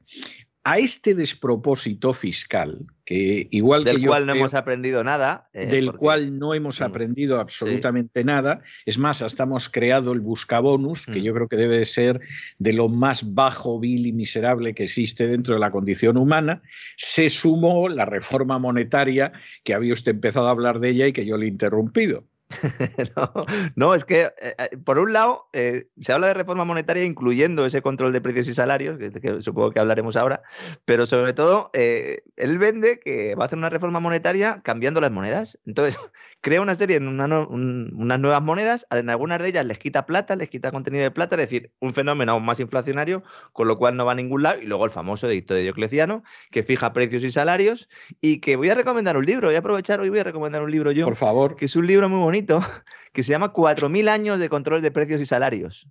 a 0.67 0.79
este 0.79 1.13
despropósito 1.13 2.11
fiscal, 2.11 2.87
que 3.05 3.47
igual 3.51 3.83
del 3.83 3.99
que 3.99 4.07
cual 4.07 4.25
no 4.25 4.33
hemos 4.33 4.55
aprendido 4.55 5.03
nada, 5.03 5.47
eh, 5.53 5.67
del 5.67 5.93
cual 5.93 6.39
no 6.39 6.55
hemos 6.55 6.81
mm, 6.81 6.83
aprendido 6.83 7.39
absolutamente 7.39 8.23
nada, 8.23 8.63
es 8.83 8.97
más, 8.97 9.21
hasta 9.21 9.43
hemos 9.43 9.69
creado 9.69 10.11
el 10.11 10.21
buscabonus, 10.21 11.05
que 11.05 11.19
mm. 11.19 11.23
yo 11.23 11.33
creo 11.35 11.47
que 11.47 11.55
debe 11.57 11.77
de 11.77 11.85
ser 11.85 12.19
de 12.57 12.73
lo 12.73 12.89
más 12.89 13.35
bajo, 13.35 13.79
vil 13.79 14.07
y 14.07 14.11
miserable 14.11 14.73
que 14.73 14.85
existe 14.85 15.27
dentro 15.27 15.53
de 15.53 15.59
la 15.59 15.69
condición 15.69 16.17
humana, 16.17 16.63
se 16.97 17.29
sumó 17.29 17.87
la 17.87 18.05
reforma 18.05 18.57
monetaria, 18.57 19.33
que 19.63 19.75
había 19.75 19.93
usted 19.93 20.13
empezado 20.13 20.47
a 20.47 20.51
hablar 20.51 20.79
de 20.79 20.89
ella 20.89 21.05
y 21.05 21.13
que 21.13 21.27
yo 21.27 21.37
le 21.37 21.45
he 21.45 21.49
interrumpido. 21.49 22.25
no, 23.75 23.95
es 23.95 24.05
que, 24.05 24.21
eh, 24.21 24.31
eh, 24.57 24.77
por 24.83 24.99
un 24.99 25.13
lado, 25.13 25.47
eh, 25.53 25.87
se 25.99 26.13
habla 26.13 26.27
de 26.27 26.35
reforma 26.35 26.63
monetaria 26.63 27.03
incluyendo 27.03 27.65
ese 27.65 27.81
control 27.81 28.13
de 28.13 28.21
precios 28.21 28.47
y 28.47 28.53
salarios, 28.53 28.99
que, 28.99 29.41
supongo 29.41 29.71
que 29.71 29.79
hablaremos 29.79 30.15
ahora, 30.15 30.43
pero 30.85 31.07
sobre 31.07 31.33
todo, 31.33 31.71
él 31.73 32.57
vende 32.57 32.99
que 32.99 33.35
va 33.35 33.43
a 33.43 33.47
hacer 33.47 33.57
una 33.57 33.69
reforma 33.69 33.99
monetaria 33.99 34.61
cambiando 34.63 35.01
las 35.01 35.11
monedas. 35.11 35.57
Entonces, 35.65 35.99
crea 36.41 36.61
una 36.61 36.75
serie, 36.75 36.97
en 36.97 37.07
unas 37.07 38.19
nuevas 38.19 38.41
monedas, 38.41 38.85
en 38.91 39.09
algunas 39.09 39.39
de 39.39 39.49
ellas 39.49 39.65
les 39.65 39.79
quita 39.79 40.05
plata, 40.05 40.35
les 40.35 40.49
quita 40.49 40.71
contenido 40.71 41.03
de 41.03 41.11
plata, 41.11 41.35
es 41.35 41.41
decir, 41.41 41.71
un 41.79 41.93
fenómeno 41.93 42.33
aún 42.33 42.45
más 42.45 42.59
inflacionario, 42.59 43.23
con 43.53 43.67
lo 43.67 43.77
cual 43.77 43.97
no 43.97 44.05
va 44.05 44.11
a 44.11 44.15
ningún 44.15 44.43
lado, 44.43 44.61
y 44.61 44.65
luego 44.65 44.85
el 44.85 44.91
famoso 44.91 45.27
edicto 45.27 45.53
de 45.53 45.63
Diocleciano, 45.63 46.23
que 46.51 46.63
fija 46.63 46.93
precios 46.93 47.23
y 47.23 47.31
salarios, 47.31 47.89
y 48.21 48.39
que 48.39 48.55
voy 48.55 48.69
a 48.69 48.75
recomendar 48.75 49.17
un 49.17 49.25
libro, 49.25 49.47
voy 49.47 49.55
a 49.55 49.59
aprovechar 49.59 49.99
hoy, 49.99 50.09
voy 50.09 50.19
a 50.19 50.23
recomendar 50.23 50.61
un 50.61 50.69
libro 50.69 50.91
yo. 50.91 51.05
Por 51.05 51.15
favor. 51.15 51.55
Que 51.55 51.65
es 51.65 51.75
un 51.75 51.87
libro 51.87 52.07
muy 52.07 52.19
bonito 52.19 52.34
que 53.13 53.23
se 53.23 53.31
llama 53.31 53.53
4.000 53.53 54.09
años 54.09 54.39
de 54.39 54.49
control 54.49 54.81
de 54.81 54.91
precios 54.91 55.21
y 55.21 55.25
salarios. 55.25 55.87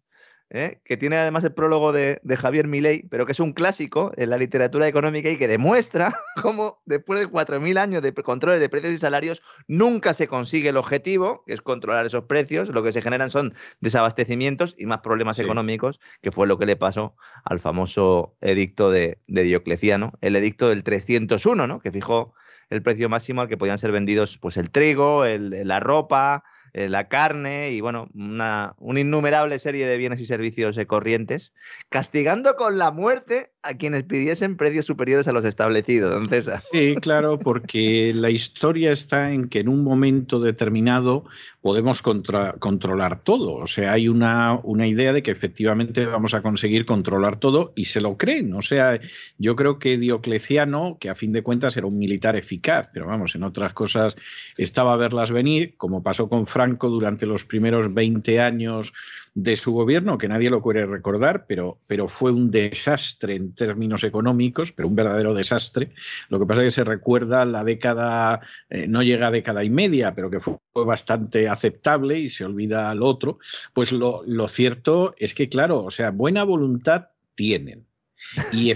¿eh? 0.51 0.81
que 0.85 0.97
tiene 0.97 1.17
además 1.17 1.45
el 1.45 1.53
prólogo 1.53 1.93
de, 1.93 2.21
Javier 2.37 2.67
Milei, 2.67 3.03
pero 3.09 3.27
que 3.27 3.33
es 3.33 3.41
un 3.41 3.53
clásico 3.53 4.13
en 4.17 4.31
la 4.31 4.39
literatura 4.39 4.87
económica 4.87 5.31
y 5.31 5.37
que 5.37 5.49
demuestra 5.49 6.15
cómo 6.43 6.81
después 6.87 7.21
de 7.21 7.29
4.000 7.29 7.79
años 7.79 8.03
de 8.03 8.13
control 8.15 8.61
de 8.61 8.69
precios 8.69 8.93
y 8.93 8.99
salarios 8.99 9.43
nunca 9.67 10.15
se 10.15 10.29
consigue 10.29 10.71
el 10.71 10.77
objetivo, 10.77 11.43
que 11.47 11.55
es 11.55 11.61
controlar 11.61 12.07
esos 12.07 12.25
precios, 12.25 12.69
lo 12.71 12.83
que 12.83 12.93
se 12.93 13.03
generan 13.03 13.31
son 13.31 13.55
desabastecimientos 13.81 14.75
y 14.79 14.87
más 14.87 15.01
problemas 15.01 15.39
económicos, 15.39 16.01
que 16.23 16.33
fue 16.33 16.47
lo 16.47 16.59
que 16.59 16.67
le 16.67 16.77
pasó 16.77 17.17
al 17.45 17.61
famoso 17.61 18.37
edicto 18.41 18.91
de, 18.91 19.19
Diocleciano, 19.27 20.13
el 20.21 20.37
edicto 20.37 20.69
del 20.69 20.83
301, 20.85 21.67
¿no? 21.67 21.81
que 21.81 21.91
fijó 21.91 22.35
el 22.75 22.83
precio 22.83 23.09
máximo 23.09 23.41
al 23.41 23.49
que 23.49 23.57
podían 23.57 23.79
ser 23.79 23.93
vendidos 23.93 24.37
pues 24.39 24.57
el 24.57 24.71
trigo, 24.71 25.25
la 25.25 25.81
ropa, 25.81 26.45
eh, 26.73 26.89
la 26.89 27.09
carne 27.09 27.71
y 27.71 27.81
bueno, 27.81 28.09
una, 28.15 28.75
una, 28.79 29.01
innumerable 29.01 29.59
serie 29.61 29.87
de 29.87 29.97
bienes 29.97 30.21
y 30.21 30.27
servicios 30.27 30.79
corrientes, 30.89 31.55
castigando 31.89 32.57
con 32.57 32.77
la 32.79 32.91
muerte 32.91 33.54
a 33.65 33.75
quienes 33.75 34.03
pidiesen 34.05 34.57
precios 34.57 34.85
superiores 34.85 35.27
a 35.27 35.33
los 35.33 35.45
establecidos, 35.45 36.13
don 36.13 36.29
César. 36.29 36.61
Sí, 36.71 36.95
claro, 37.01 37.39
porque 37.39 38.13
la 38.15 38.31
historia 38.31 38.93
está 38.93 39.33
en 39.33 39.49
que 39.49 39.61
en 39.61 39.69
un 39.69 39.83
momento 39.83 40.39
determinado 40.39 41.25
podemos 41.63 42.03
controlar 42.03 43.25
todo. 43.25 43.55
O 43.55 43.67
sea, 43.67 43.93
hay 43.93 44.09
una, 44.09 44.61
una 44.63 44.87
idea 44.87 45.15
de 45.15 45.23
que 45.23 45.31
efectivamente 45.31 46.05
vamos 46.05 46.35
a 46.35 46.43
conseguir 46.43 46.85
controlar 46.85 47.37
todo 47.37 47.73
y 47.75 47.87
se 47.87 48.03
lo 48.03 48.19
creen. 48.19 48.53
O 48.53 48.61
sea, 48.61 49.01
yo 49.39 49.57
creo 49.57 49.79
que 49.79 49.97
Diocleciano, 49.97 50.99
que 51.01 51.09
a 51.09 51.15
fin 51.15 51.33
de 51.33 51.43
cuentas 51.43 51.75
era 51.79 51.87
un 51.87 51.97
militar 51.97 52.37
eficaz, 52.37 52.91
pero 52.93 53.07
vamos, 53.07 53.35
en 53.35 53.45
otras 53.45 53.73
cosas 53.73 54.15
estaba 54.59 54.93
a 54.93 54.97
verlas 54.97 55.33
venir, 55.33 55.75
como 55.79 56.03
pasó 56.03 56.29
con 56.29 56.47
Franco 56.47 56.91
durante 56.91 57.25
los 57.25 57.47
primeros 57.47 57.95
20 57.95 58.41
años 58.41 58.93
de 59.35 59.57
su 59.57 59.73
gobierno, 59.73 60.17
que 60.17 60.29
nadie 60.29 60.49
lo 60.49 60.63
quiere 60.63 60.87
recordar, 60.87 61.47
pero, 61.47 61.79
pero 61.89 62.07
fue 62.07 62.31
un 62.31 62.51
desastre 62.53 63.35
en 63.35 63.53
términos 63.55 64.05
económicos, 64.05 64.73
pero 64.73 64.89
un 64.89 64.95
verdadero 64.95 65.35
desastre. 65.35 65.91
Lo 66.29 66.39
que 66.39 66.47
pasa 66.47 66.63
es 66.63 66.67
que 66.67 66.83
se 66.83 66.85
recuerda 66.85 67.45
la 67.45 67.65
década, 67.65 68.41
eh, 68.71 68.87
no 68.87 69.03
llega 69.03 69.27
a 69.27 69.33
década 69.33 69.65
y 69.65 69.71
media, 69.71 70.15
pero 70.15 70.31
que 70.31 70.41
fue, 70.41 70.57
bastante 70.87 71.49
aceptable 71.49 72.19
y 72.19 72.29
se 72.29 72.45
olvida 72.45 72.91
al 72.91 73.03
otro. 73.03 73.39
Pues 73.73 73.93
lo, 73.93 74.23
lo 74.27 74.49
cierto 74.49 75.15
es 75.19 75.35
que, 75.35 75.49
claro, 75.49 75.83
o 75.85 75.91
sea, 75.91 76.11
buena 76.11 76.45
voluntad 76.45 77.09
tienen 77.35 77.87
y 78.53 78.73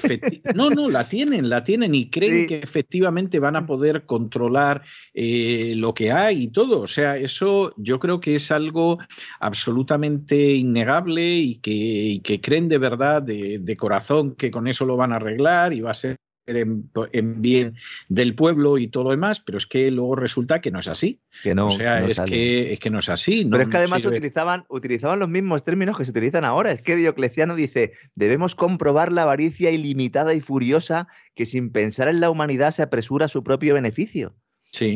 no, 0.54 0.70
no, 0.70 0.88
la 0.88 1.08
tienen, 1.08 1.48
la 1.48 1.64
tienen 1.64 1.94
y 1.94 2.10
creen 2.10 2.46
que 2.46 2.58
efectivamente 2.58 3.38
van 3.38 3.56
a 3.56 3.66
poder 3.66 4.04
controlar 4.04 4.82
eh, 5.14 5.74
lo 5.76 5.94
que 5.94 6.12
hay 6.12 6.44
y 6.44 6.48
todo. 6.48 6.80
O 6.80 6.86
sea, 6.86 7.16
eso 7.16 7.74
yo 7.76 7.98
creo 7.98 8.20
que 8.20 8.34
es 8.34 8.50
algo 8.50 8.98
absolutamente 9.40 10.54
innegable 10.54 11.38
y 11.38 11.56
que, 11.56 12.20
que 12.22 12.40
creen 12.40 12.68
de 12.68 12.78
verdad, 12.78 13.22
de, 13.22 13.58
de 13.58 13.76
corazón, 13.76 14.34
que 14.34 14.50
con 14.50 14.68
eso 14.68 14.84
lo 14.84 14.96
van 14.96 15.12
a 15.12 15.16
arreglar 15.16 15.72
y 15.72 15.80
va 15.80 15.90
a 15.90 15.94
ser 15.94 16.16
en, 16.48 17.42
bien 17.42 17.74
del 18.08 18.34
pueblo 18.34 18.78
y 18.78 18.88
todo 18.88 19.04
lo 19.04 19.10
demás, 19.10 19.40
pero 19.40 19.58
es 19.58 19.66
que 19.66 19.90
luego 19.90 20.16
resulta 20.16 20.60
que 20.60 20.70
no 20.70 20.78
es 20.78 20.88
así. 20.88 21.20
Que 21.42 21.54
no, 21.54 21.68
o 21.68 21.70
sea, 21.70 22.04
es, 22.04 22.20
que, 22.20 22.72
es, 22.72 22.78
que, 22.78 22.90
no 22.90 22.98
es 22.98 23.08
así. 23.08 23.46
pero 23.50 23.64
es 23.64 23.68
que 23.68 23.76
además 23.76 24.04
utilizaban, 24.04 24.64
utilizaban 24.68 25.18
los 25.18 25.28
mismos 25.28 25.62
términos 25.62 25.96
que 25.96 26.04
se 26.04 26.10
utilizan 26.10 26.44
ahora. 26.44 26.72
Es 26.72 26.82
que 26.82 26.96
Diocleciano 26.96 27.54
dice, 27.54 27.92
debemos 28.14 28.54
comprobar 28.54 29.12
la 29.12 29.22
avaricia 29.22 29.70
ilimitada 29.70 30.34
y 30.34 30.40
furiosa 30.40 31.08
que 31.34 31.46
sin 31.46 31.70
pensar 31.70 32.08
en 32.08 32.20
la 32.20 32.30
humanidad 32.30 32.70
se 32.70 32.82
apresura 32.82 33.26
a 33.26 33.28
su 33.28 33.44
propio 33.44 33.74
beneficio. 33.74 34.34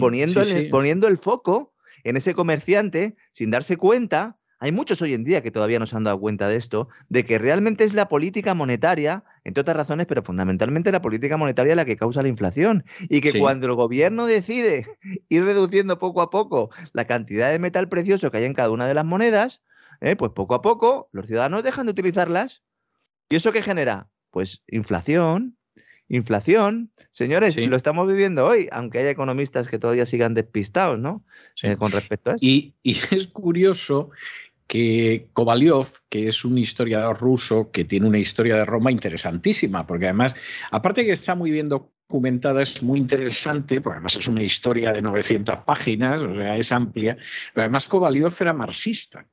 poniendo, 0.01 0.43
poniendo 0.71 1.09
el 1.09 1.19
foco 1.19 1.75
en 2.05 2.17
ese 2.17 2.35
comerciante 2.35 3.17
sin 3.33 3.51
darse 3.51 3.77
cuenta 3.77 4.39
hay 4.63 4.71
muchos 4.71 5.03
hoy 5.03 5.13
en 5.13 5.25
día 5.25 5.43
que 5.43 5.51
todavía 5.51 5.81
no 5.81 5.87
se 5.87 5.97
han 5.97 6.05
dado 6.05 6.21
cuenta 6.21 6.47
de 6.47 6.55
esto, 6.55 6.89
de 7.09 7.27
que 7.27 7.37
realmente 7.37 7.83
es 7.83 7.95
la 7.95 8.07
política 8.07 8.55
monetaria, 8.55 9.25
entre 9.43 9.63
otras 9.63 9.77
razones, 9.77 10.07
pero 10.07 10.23
fundamentalmente 10.23 10.93
la 10.93 11.03
política 11.03 11.37
monetaria 11.37 11.75
la 11.75 11.85
que 11.85 11.97
causa 11.97 12.23
la 12.23 12.29
inflación. 12.29 12.85
Y 13.09 13.23
que 13.23 13.41
cuando 13.41 13.67
el 13.67 13.75
gobierno 13.75 14.25
decide 14.25 14.87
ir 15.29 15.45
reduciendo 15.45 15.99
poco 15.99 16.23
a 16.23 16.31
poco 16.31 16.71
la 16.93 17.09
cantidad 17.09 17.51
de 17.51 17.59
metal 17.59 17.89
precioso 17.89 18.31
que 18.31 18.37
hay 18.37 18.45
en 18.45 18.55
cada 18.55 18.71
una 18.71 18.87
de 18.87 18.95
las 18.95 19.05
monedas, 19.05 19.63
eh, 20.01 20.15
pues 20.15 20.31
poco 20.31 20.55
a 20.55 20.63
poco 20.63 21.09
los 21.11 21.27
ciudadanos 21.27 21.65
dejan 21.65 21.87
de 21.87 21.91
utilizarlas. 21.91 22.63
¿Y 23.31 23.35
eso 23.35 23.51
qué 23.51 23.63
genera? 23.63 24.11
Pues 24.31 24.63
inflación, 24.69 25.57
inflación. 26.07 26.93
Señores, 27.11 27.57
lo 27.57 27.75
estamos 27.75 28.07
viviendo 28.07 28.47
hoy, 28.47 28.69
aunque 28.71 28.99
haya 29.01 29.11
economistas 29.11 29.67
que 29.67 29.81
todavía 29.81 30.07
sigan 30.07 30.35
despistados, 30.35 31.01
¿no? 31.01 31.25
Eh, 31.65 31.77
con 31.77 31.91
respecto 31.91 32.31
a 32.31 32.35
eso. 32.35 32.45
y, 32.45 32.75
es 32.85 33.27
curioso 33.27 34.11
que 34.67 35.29
Kovalyov, 35.33 35.89
que 36.09 36.29
es 36.29 36.45
un 36.45 36.59
historiador 36.59 37.19
ruso 37.19 37.71
que 37.71 37.85
tiene 37.85 38.09
una 38.09 38.19
historia 38.19 38.57
de 38.57 38.65
Roma 38.65 38.91
interesantísima, 38.91 39.87
porque 39.87 40.07
además, 40.07 40.35
aparte 40.71 41.05
que 41.05 41.13
está 41.13 41.35
muy 41.35 41.51
bien 41.51 41.67
documentada, 41.67 42.63
es 42.63 42.83
muy 42.83 42.99
interesante, 42.99 43.81
porque 43.81 43.97
además 43.97 44.17
es 44.17 44.29
una 44.29 44.43
historia 44.43 44.93
de 44.93 45.03
900 45.03 45.59
páginas, 45.65 46.23
o 46.23 46.35
sea, 46.35 46.57
es 46.57 46.73
amplia, 46.73 47.17
pero 47.55 47.65
además 47.65 47.87
Kovalyov 47.87 48.35
era 48.41 48.53
marxista. 48.53 49.27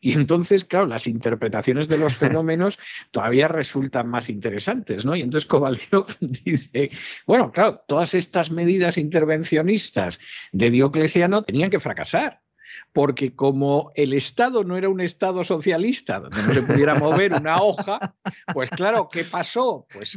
Y 0.00 0.12
entonces, 0.12 0.66
claro, 0.66 0.84
las 0.84 1.06
interpretaciones 1.06 1.88
de 1.88 1.96
los 1.96 2.14
fenómenos 2.18 2.78
todavía 3.10 3.48
resultan 3.48 4.08
más 4.08 4.28
interesantes, 4.28 5.06
¿no? 5.06 5.16
Y 5.16 5.22
entonces 5.22 5.48
Kovalyov 5.48 6.06
dice, 6.20 6.90
bueno, 7.26 7.50
claro, 7.50 7.82
todas 7.88 8.12
estas 8.12 8.50
medidas 8.50 8.98
intervencionistas 8.98 10.20
de 10.52 10.70
Diocleciano 10.70 11.42
tenían 11.42 11.70
que 11.70 11.80
fracasar 11.80 12.43
porque 12.92 13.34
como 13.34 13.90
el 13.94 14.12
Estado 14.12 14.64
no 14.64 14.76
era 14.76 14.88
un 14.88 15.00
Estado 15.00 15.42
socialista 15.44 16.20
donde 16.20 16.42
no 16.42 16.54
se 16.54 16.62
pudiera 16.62 16.94
mover 16.94 17.32
una 17.32 17.60
hoja, 17.60 18.14
pues 18.52 18.70
claro, 18.70 19.08
¿qué 19.10 19.24
pasó? 19.24 19.86
Pues 19.92 20.16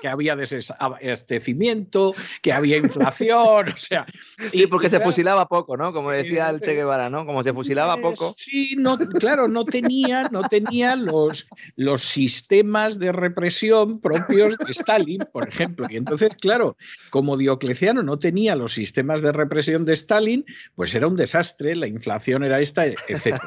que, 0.00 0.08
había 0.08 0.36
desabastecimiento, 0.36 2.14
que 2.42 2.52
había 2.52 2.76
inflación, 2.76 3.68
o 3.68 3.76
sea... 3.76 4.06
Sí, 4.52 4.66
porque 4.66 4.88
se 4.88 5.00
fusilaba 5.00 5.48
poco, 5.48 5.76
¿no? 5.76 5.92
Como 5.92 6.10
decía 6.10 6.48
el 6.50 6.60
Che 6.60 6.74
Guevara, 6.74 7.10
¿no? 7.10 7.26
Como 7.26 7.42
se 7.42 7.52
fusilaba 7.52 7.96
poco. 8.00 8.30
Sí, 8.32 8.76
no, 8.78 8.98
claro, 8.98 9.48
no 9.48 9.64
tenía, 9.64 10.28
no 10.30 10.42
tenía 10.42 10.96
los, 10.96 11.48
los 11.74 12.02
sistemas 12.02 12.98
de 12.98 13.12
represión 13.12 14.00
propios 14.00 14.56
de 14.58 14.72
Stalin, 14.72 15.24
por 15.32 15.48
ejemplo. 15.48 15.86
Y 15.90 15.96
entonces, 15.96 16.34
claro, 16.40 16.76
como 17.10 17.36
Diocleciano 17.36 18.02
no 18.02 18.18
tenía 18.18 18.54
los 18.54 18.74
sistemas 18.74 19.22
de 19.22 19.32
represión 19.32 19.84
de 19.84 19.94
Stalin, 19.94 20.44
pues 20.74 20.94
era 20.94 21.06
un 21.06 21.16
desastre 21.16 21.75
la 21.76 21.86
inflación 21.86 22.44
era 22.44 22.60
esta, 22.60 22.86
etc. 22.86 23.38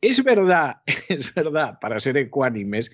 es 0.00 0.22
verdad, 0.22 0.76
es 1.08 1.34
verdad, 1.34 1.78
para 1.80 1.98
ser 1.98 2.16
ecuánimes, 2.16 2.90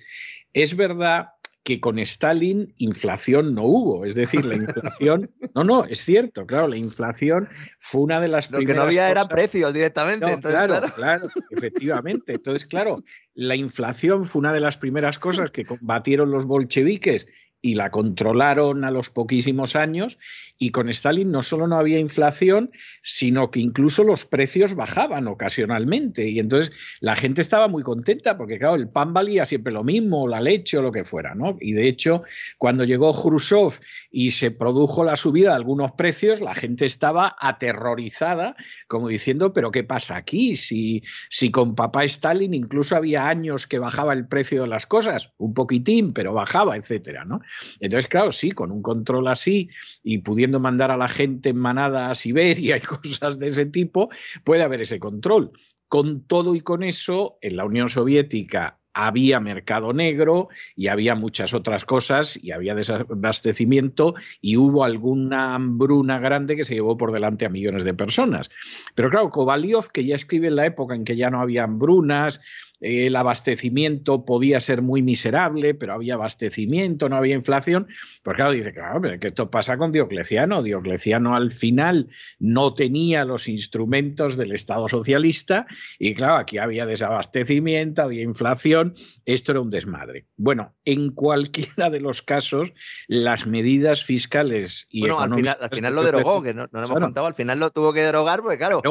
es 0.53 0.75
verdad 0.75 1.29
que 1.63 1.79
con 1.79 1.97
Stalin 1.99 2.73
inflación 2.77 3.55
no 3.55 3.63
hubo. 3.63 4.05
Es 4.05 4.15
decir, 4.15 4.45
la 4.45 4.55
inflación. 4.55 5.31
No, 5.55 5.63
no, 5.63 5.85
es 5.85 6.03
cierto, 6.03 6.45
claro, 6.45 6.67
la 6.67 6.77
inflación 6.77 7.47
fue 7.79 8.01
una 8.01 8.19
de 8.19 8.27
las 8.27 8.51
Lo 8.51 8.59
que 8.59 8.73
no 8.73 8.81
había 8.81 9.09
era 9.09 9.25
precios 9.27 9.73
directamente. 9.73 10.39
claro, 10.41 10.81
claro, 10.95 11.29
efectivamente. 11.51 12.33
Entonces, 12.33 12.65
claro, 12.65 13.03
la 13.33 13.55
inflación 13.55 14.25
fue 14.25 14.39
una 14.41 14.53
de 14.53 14.59
las 14.59 14.77
primeras 14.77 15.19
cosas 15.19 15.51
que 15.51 15.65
combatieron 15.65 16.31
los 16.31 16.45
bolcheviques 16.45 17.27
y 17.63 17.75
la 17.75 17.91
controlaron 17.91 18.83
a 18.83 18.91
los 18.91 19.09
poquísimos 19.09 19.77
años 19.77 20.19
y 20.59 20.71
con 20.71 20.89
Stalin 20.89 21.31
no 21.31 21.41
solo 21.41 21.65
no 21.65 21.77
había 21.77 21.97
inflación, 21.97 22.71
sino 23.01 23.51
que 23.51 23.61
incluso 23.61 24.03
los 24.03 24.25
precios 24.25 24.75
bajaban 24.75 25.27
ocasionalmente 25.27 26.27
y 26.27 26.39
entonces 26.39 26.73
la 26.99 27.15
gente 27.15 27.41
estaba 27.41 27.69
muy 27.69 27.81
contenta 27.81 28.37
porque 28.37 28.59
claro, 28.59 28.75
el 28.75 28.89
pan 28.89 29.13
valía 29.13 29.45
siempre 29.45 29.71
lo 29.71 29.83
mismo, 29.85 30.27
la 30.27 30.41
leche 30.41 30.77
o 30.77 30.81
lo 30.81 30.91
que 30.91 31.05
fuera, 31.05 31.35
¿no? 31.35 31.57
Y 31.61 31.71
de 31.71 31.87
hecho, 31.87 32.23
cuando 32.57 32.83
llegó 32.83 33.13
Khrushchev 33.13 33.79
y 34.15 34.29
se 34.29 34.51
produjo 34.51 35.03
la 35.03 35.15
subida 35.15 35.49
de 35.49 35.55
algunos 35.55 35.93
precios, 35.93 36.39
la 36.39 36.53
gente 36.53 36.85
estaba 36.85 37.35
aterrorizada 37.39 38.55
como 38.87 39.07
diciendo, 39.07 39.53
pero 39.53 39.71
¿qué 39.71 39.83
pasa 39.83 40.17
aquí? 40.17 40.55
Si, 40.55 41.01
si 41.29 41.49
con 41.49 41.73
papá 41.73 42.03
Stalin 42.03 42.53
incluso 42.53 42.95
había 42.95 43.27
años 43.27 43.65
que 43.65 43.79
bajaba 43.79 44.13
el 44.13 44.27
precio 44.27 44.61
de 44.61 44.67
las 44.67 44.85
cosas, 44.85 45.33
un 45.37 45.55
poquitín, 45.55 46.13
pero 46.13 46.31
bajaba, 46.31 46.77
etcétera, 46.77 47.25
¿no? 47.25 47.41
Entonces, 47.79 48.07
claro, 48.07 48.31
sí, 48.31 48.51
con 48.51 48.71
un 48.71 48.83
control 48.83 49.27
así 49.27 49.69
y 50.03 50.19
pudiendo 50.19 50.59
mandar 50.59 50.91
a 50.91 50.97
la 50.97 51.09
gente 51.09 51.49
en 51.49 51.57
manada 51.57 52.11
a 52.11 52.15
Siberia 52.15 52.77
y 52.77 52.81
cosas 52.81 53.39
de 53.39 53.47
ese 53.47 53.65
tipo, 53.65 54.09
puede 54.43 54.61
haber 54.61 54.81
ese 54.81 54.99
control. 54.99 55.51
Con 55.87 56.27
todo 56.27 56.53
y 56.53 56.61
con 56.61 56.83
eso, 56.83 57.39
en 57.41 57.57
la 57.57 57.65
Unión 57.65 57.89
Soviética 57.89 58.79
había 58.93 59.39
mercado 59.39 59.93
negro 59.93 60.49
y 60.75 60.87
había 60.87 61.15
muchas 61.15 61.53
otras 61.53 61.85
cosas 61.85 62.41
y 62.41 62.51
había 62.51 62.75
desabastecimiento 62.75 64.15
y 64.41 64.57
hubo 64.57 64.83
alguna 64.83 65.55
hambruna 65.55 66.19
grande 66.19 66.55
que 66.55 66.63
se 66.63 66.75
llevó 66.75 66.97
por 66.97 67.11
delante 67.11 67.45
a 67.45 67.49
millones 67.49 67.83
de 67.83 67.93
personas. 67.93 68.49
Pero 68.95 69.09
claro, 69.09 69.29
Kovalyov, 69.29 69.91
que 69.91 70.05
ya 70.05 70.15
escribe 70.15 70.47
en 70.47 70.55
la 70.55 70.65
época 70.65 70.95
en 70.95 71.05
que 71.05 71.15
ya 71.15 71.29
no 71.29 71.41
había 71.41 71.63
hambrunas, 71.63 72.41
el 72.83 73.15
abastecimiento 73.15 74.25
podía 74.25 74.59
ser 74.59 74.81
muy 74.81 75.01
miserable, 75.01 75.73
pero 75.73 75.93
había 75.93 76.15
abastecimiento, 76.15 77.07
no 77.07 77.15
había 77.15 77.33
inflación. 77.33 77.87
Pues 78.23 78.35
claro, 78.35 78.51
dice, 78.51 78.73
claro, 78.73 78.99
pero 79.01 79.19
que 79.19 79.27
esto 79.27 79.49
pasa 79.49 79.77
con 79.77 79.93
Diocleciano. 79.93 80.61
Diocleciano 80.61 81.33
al 81.33 81.53
final 81.53 82.09
no 82.39 82.73
tenía 82.73 83.23
los 83.23 83.47
instrumentos 83.47 84.35
del 84.35 84.51
Estado 84.51 84.89
socialista 84.89 85.65
y 85.97 86.13
claro, 86.13 86.35
aquí 86.35 86.57
había 86.57 86.85
desabastecimiento, 86.85 88.01
había 88.01 88.21
inflación, 88.21 88.82
esto 89.25 89.51
era 89.51 89.61
un 89.61 89.69
desmadre. 89.69 90.27
Bueno, 90.37 90.73
en 90.85 91.11
cualquiera 91.13 91.89
de 91.89 91.99
los 91.99 92.21
casos, 92.21 92.73
las 93.07 93.47
medidas 93.47 94.03
fiscales 94.03 94.87
y 94.89 95.01
bueno, 95.01 95.19
al 95.19 95.33
final, 95.33 95.57
al 95.59 95.69
final 95.69 95.95
lo 95.95 96.03
derogó, 96.03 96.41
que 96.41 96.53
no, 96.53 96.63
no 96.71 96.79
lo 96.81 96.85
hemos 96.85 96.99
contado, 96.99 97.27
al 97.27 97.33
final 97.33 97.59
lo 97.59 97.71
tuvo 97.71 97.93
que 97.93 98.01
derogar 98.01 98.41
porque 98.41 98.57
claro, 98.57 98.81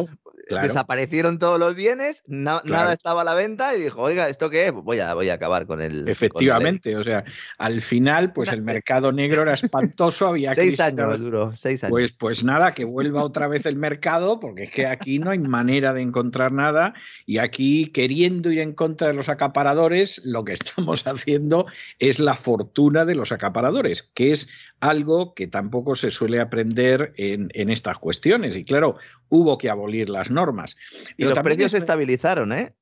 desaparecieron 0.61 1.39
todos 1.39 1.59
los 1.59 1.75
bienes, 1.75 2.23
nada 2.27 2.93
estaba 2.93 3.23
a 3.23 3.25
la 3.25 3.35
venta 3.35 3.75
y 3.75 3.81
dijo, 3.81 4.03
oiga, 4.03 4.29
¿esto 4.29 4.51
qué 4.51 4.67
es? 4.67 4.73
Voy 4.73 4.99
a, 5.01 5.15
voy 5.15 5.29
a 5.31 5.35
acabar 5.35 5.67
con 5.67 5.81
el. 5.81 6.09
Efectivamente, 6.09 6.97
o 6.97 7.03
sea, 7.03 7.25
al 7.59 7.81
final, 7.81 8.33
pues 8.33 8.51
el 8.51 8.63
mercado 8.63 9.13
negro 9.13 9.43
era 9.43 9.55
espantoso, 9.55 10.27
había 10.27 10.55
Seis 10.55 10.81
años 10.81 11.21
duró, 11.21 11.53
seis 11.55 11.85
años. 11.85 11.91
Pues, 11.91 12.13
pues 12.13 12.45
nada, 12.45 12.73
que 12.73 12.85
vuelva 12.85 13.23
otra 13.23 13.49
vez 13.49 13.67
el 13.67 13.77
mercado, 13.77 14.41
porque 14.41 14.65
es 14.65 14.71
que 14.71 14.87
aquí 14.87 15.19
no 15.19 15.31
hay 15.31 15.39
manera 15.39 15.93
de 15.93 16.03
encontrar 16.03 16.53
nada, 16.53 16.95
y 17.27 17.39
aquí 17.39 17.87
queriendo 17.87 18.51
ir 18.51 18.61
en 18.61 18.73
contra 18.73 19.09
de 19.09 19.15
los 19.15 19.29
acaparadores, 19.29 19.82
lo 20.25 20.45
que 20.45 20.53
estamos 20.53 21.07
haciendo 21.07 21.67
es 21.99 22.19
la 22.19 22.35
fortuna 22.35 23.05
de 23.05 23.15
los 23.15 23.33
acaparadores, 23.33 24.03
que 24.15 24.31
es 24.33 24.49
algo 24.81 25.35
que 25.35 25.47
tampoco 25.47 25.95
se 25.95 26.11
suele 26.11 26.41
aprender 26.41 27.13
en, 27.17 27.49
en 27.55 27.71
estas 27.71 27.99
cuestiones. 27.99 28.57
Y 28.57 28.65
claro, 28.65 28.97
hubo 29.29 29.59
que 29.59 29.71
abolir 29.71 30.09
las 30.11 30.31
normas. 30.31 30.77
Y 31.17 31.25
los 31.25 31.39
precios 31.41 31.73
se 31.73 31.79
estabilizaron, 31.79 32.53
¿eh? 32.53 32.75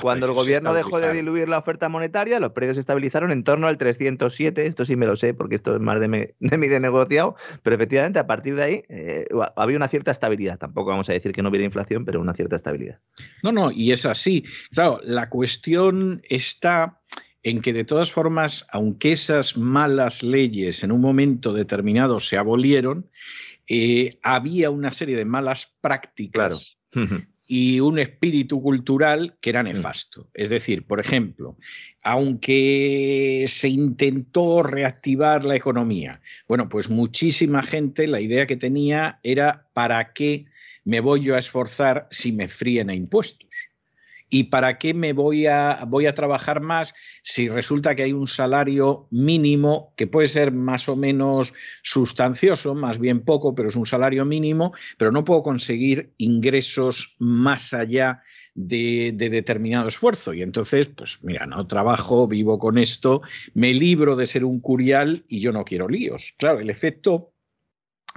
Cuando 0.00 0.26
el 0.26 0.32
gobierno 0.32 0.72
dejó 0.72 1.00
de 1.00 1.12
diluir 1.12 1.48
la 1.48 1.58
oferta 1.58 1.88
monetaria, 1.88 2.38
los 2.38 2.52
precios 2.52 2.76
se 2.76 2.80
estabilizaron 2.80 3.32
en 3.32 3.42
torno 3.42 3.66
al 3.66 3.76
307. 3.76 4.66
Esto 4.66 4.84
sí 4.84 4.94
me 4.94 5.06
lo 5.06 5.16
sé 5.16 5.34
porque 5.34 5.56
esto 5.56 5.74
es 5.74 5.80
más 5.80 6.00
de, 6.00 6.08
mi 6.08 6.26
de 6.40 6.80
negociado. 6.80 7.34
Pero 7.62 7.76
efectivamente, 7.76 8.18
a 8.18 8.26
partir 8.26 8.54
de 8.54 8.62
ahí 8.62 8.84
eh, 8.88 9.24
había 9.56 9.76
una 9.76 9.88
cierta 9.88 10.12
estabilidad. 10.12 10.58
Tampoco 10.58 10.90
vamos 10.90 11.08
a 11.08 11.12
decir 11.12 11.32
que 11.32 11.42
no 11.42 11.48
hubiera 11.48 11.64
inflación, 11.64 12.04
pero 12.04 12.20
una 12.20 12.34
cierta 12.34 12.56
estabilidad. 12.56 13.00
No, 13.42 13.50
no, 13.50 13.72
y 13.72 13.92
es 13.92 14.06
así. 14.06 14.44
Claro, 14.72 15.00
la 15.02 15.28
cuestión 15.28 16.22
está 16.28 17.00
en 17.42 17.60
que 17.60 17.72
de 17.72 17.84
todas 17.84 18.10
formas, 18.10 18.66
aunque 18.70 19.12
esas 19.12 19.56
malas 19.56 20.22
leyes 20.22 20.84
en 20.84 20.92
un 20.92 21.00
momento 21.00 21.52
determinado 21.52 22.20
se 22.20 22.38
abolieron, 22.38 23.10
eh, 23.66 24.18
había 24.22 24.70
una 24.70 24.92
serie 24.92 25.16
de 25.16 25.24
malas 25.24 25.74
prácticas 25.80 26.78
y 27.46 27.80
un 27.80 27.98
espíritu 27.98 28.62
cultural 28.62 29.36
que 29.40 29.50
era 29.50 29.62
mm. 29.62 29.66
nefasto. 29.66 30.28
Es 30.34 30.48
decir, 30.48 30.86
por 30.86 31.00
ejemplo, 31.00 31.56
aunque 32.02 33.44
se 33.46 33.68
intentó 33.68 34.62
reactivar 34.62 35.44
la 35.44 35.56
economía, 35.56 36.20
bueno, 36.48 36.68
pues 36.68 36.90
muchísima 36.90 37.62
gente 37.62 38.06
la 38.06 38.20
idea 38.20 38.46
que 38.46 38.56
tenía 38.56 39.20
era 39.22 39.66
¿para 39.74 40.12
qué 40.12 40.46
me 40.84 41.00
voy 41.00 41.22
yo 41.22 41.34
a 41.34 41.38
esforzar 41.38 42.08
si 42.10 42.32
me 42.32 42.48
fríen 42.48 42.90
a 42.90 42.94
impuestos? 42.94 43.48
¿Y 44.34 44.42
para 44.50 44.78
qué 44.78 44.94
me 44.94 45.12
voy 45.12 45.46
a, 45.46 45.84
voy 45.86 46.06
a 46.06 46.14
trabajar 46.16 46.60
más 46.60 46.92
si 47.22 47.48
resulta 47.48 47.94
que 47.94 48.02
hay 48.02 48.12
un 48.12 48.26
salario 48.26 49.06
mínimo 49.12 49.94
que 49.96 50.08
puede 50.08 50.26
ser 50.26 50.50
más 50.50 50.88
o 50.88 50.96
menos 50.96 51.52
sustancioso, 51.84 52.74
más 52.74 52.98
bien 52.98 53.20
poco, 53.20 53.54
pero 53.54 53.68
es 53.68 53.76
un 53.76 53.86
salario 53.86 54.24
mínimo, 54.24 54.72
pero 54.98 55.12
no 55.12 55.24
puedo 55.24 55.44
conseguir 55.44 56.14
ingresos 56.18 57.14
más 57.20 57.72
allá 57.74 58.24
de, 58.56 59.12
de, 59.14 59.30
determinado 59.30 59.86
esfuerzo. 59.86 60.34
Y 60.34 60.42
entonces, 60.42 60.88
pues 60.88 61.20
mira, 61.22 61.46
no 61.46 61.68
trabajo, 61.68 62.26
vivo 62.26 62.58
con 62.58 62.76
esto, 62.76 63.22
me 63.54 63.72
libro 63.72 64.16
de 64.16 64.26
ser 64.26 64.44
un 64.44 64.58
curial 64.58 65.24
y 65.28 65.38
yo 65.38 65.52
no 65.52 65.64
quiero 65.64 65.86
líos. 65.86 66.34
Claro, 66.38 66.58
el 66.58 66.70
efecto 66.70 67.33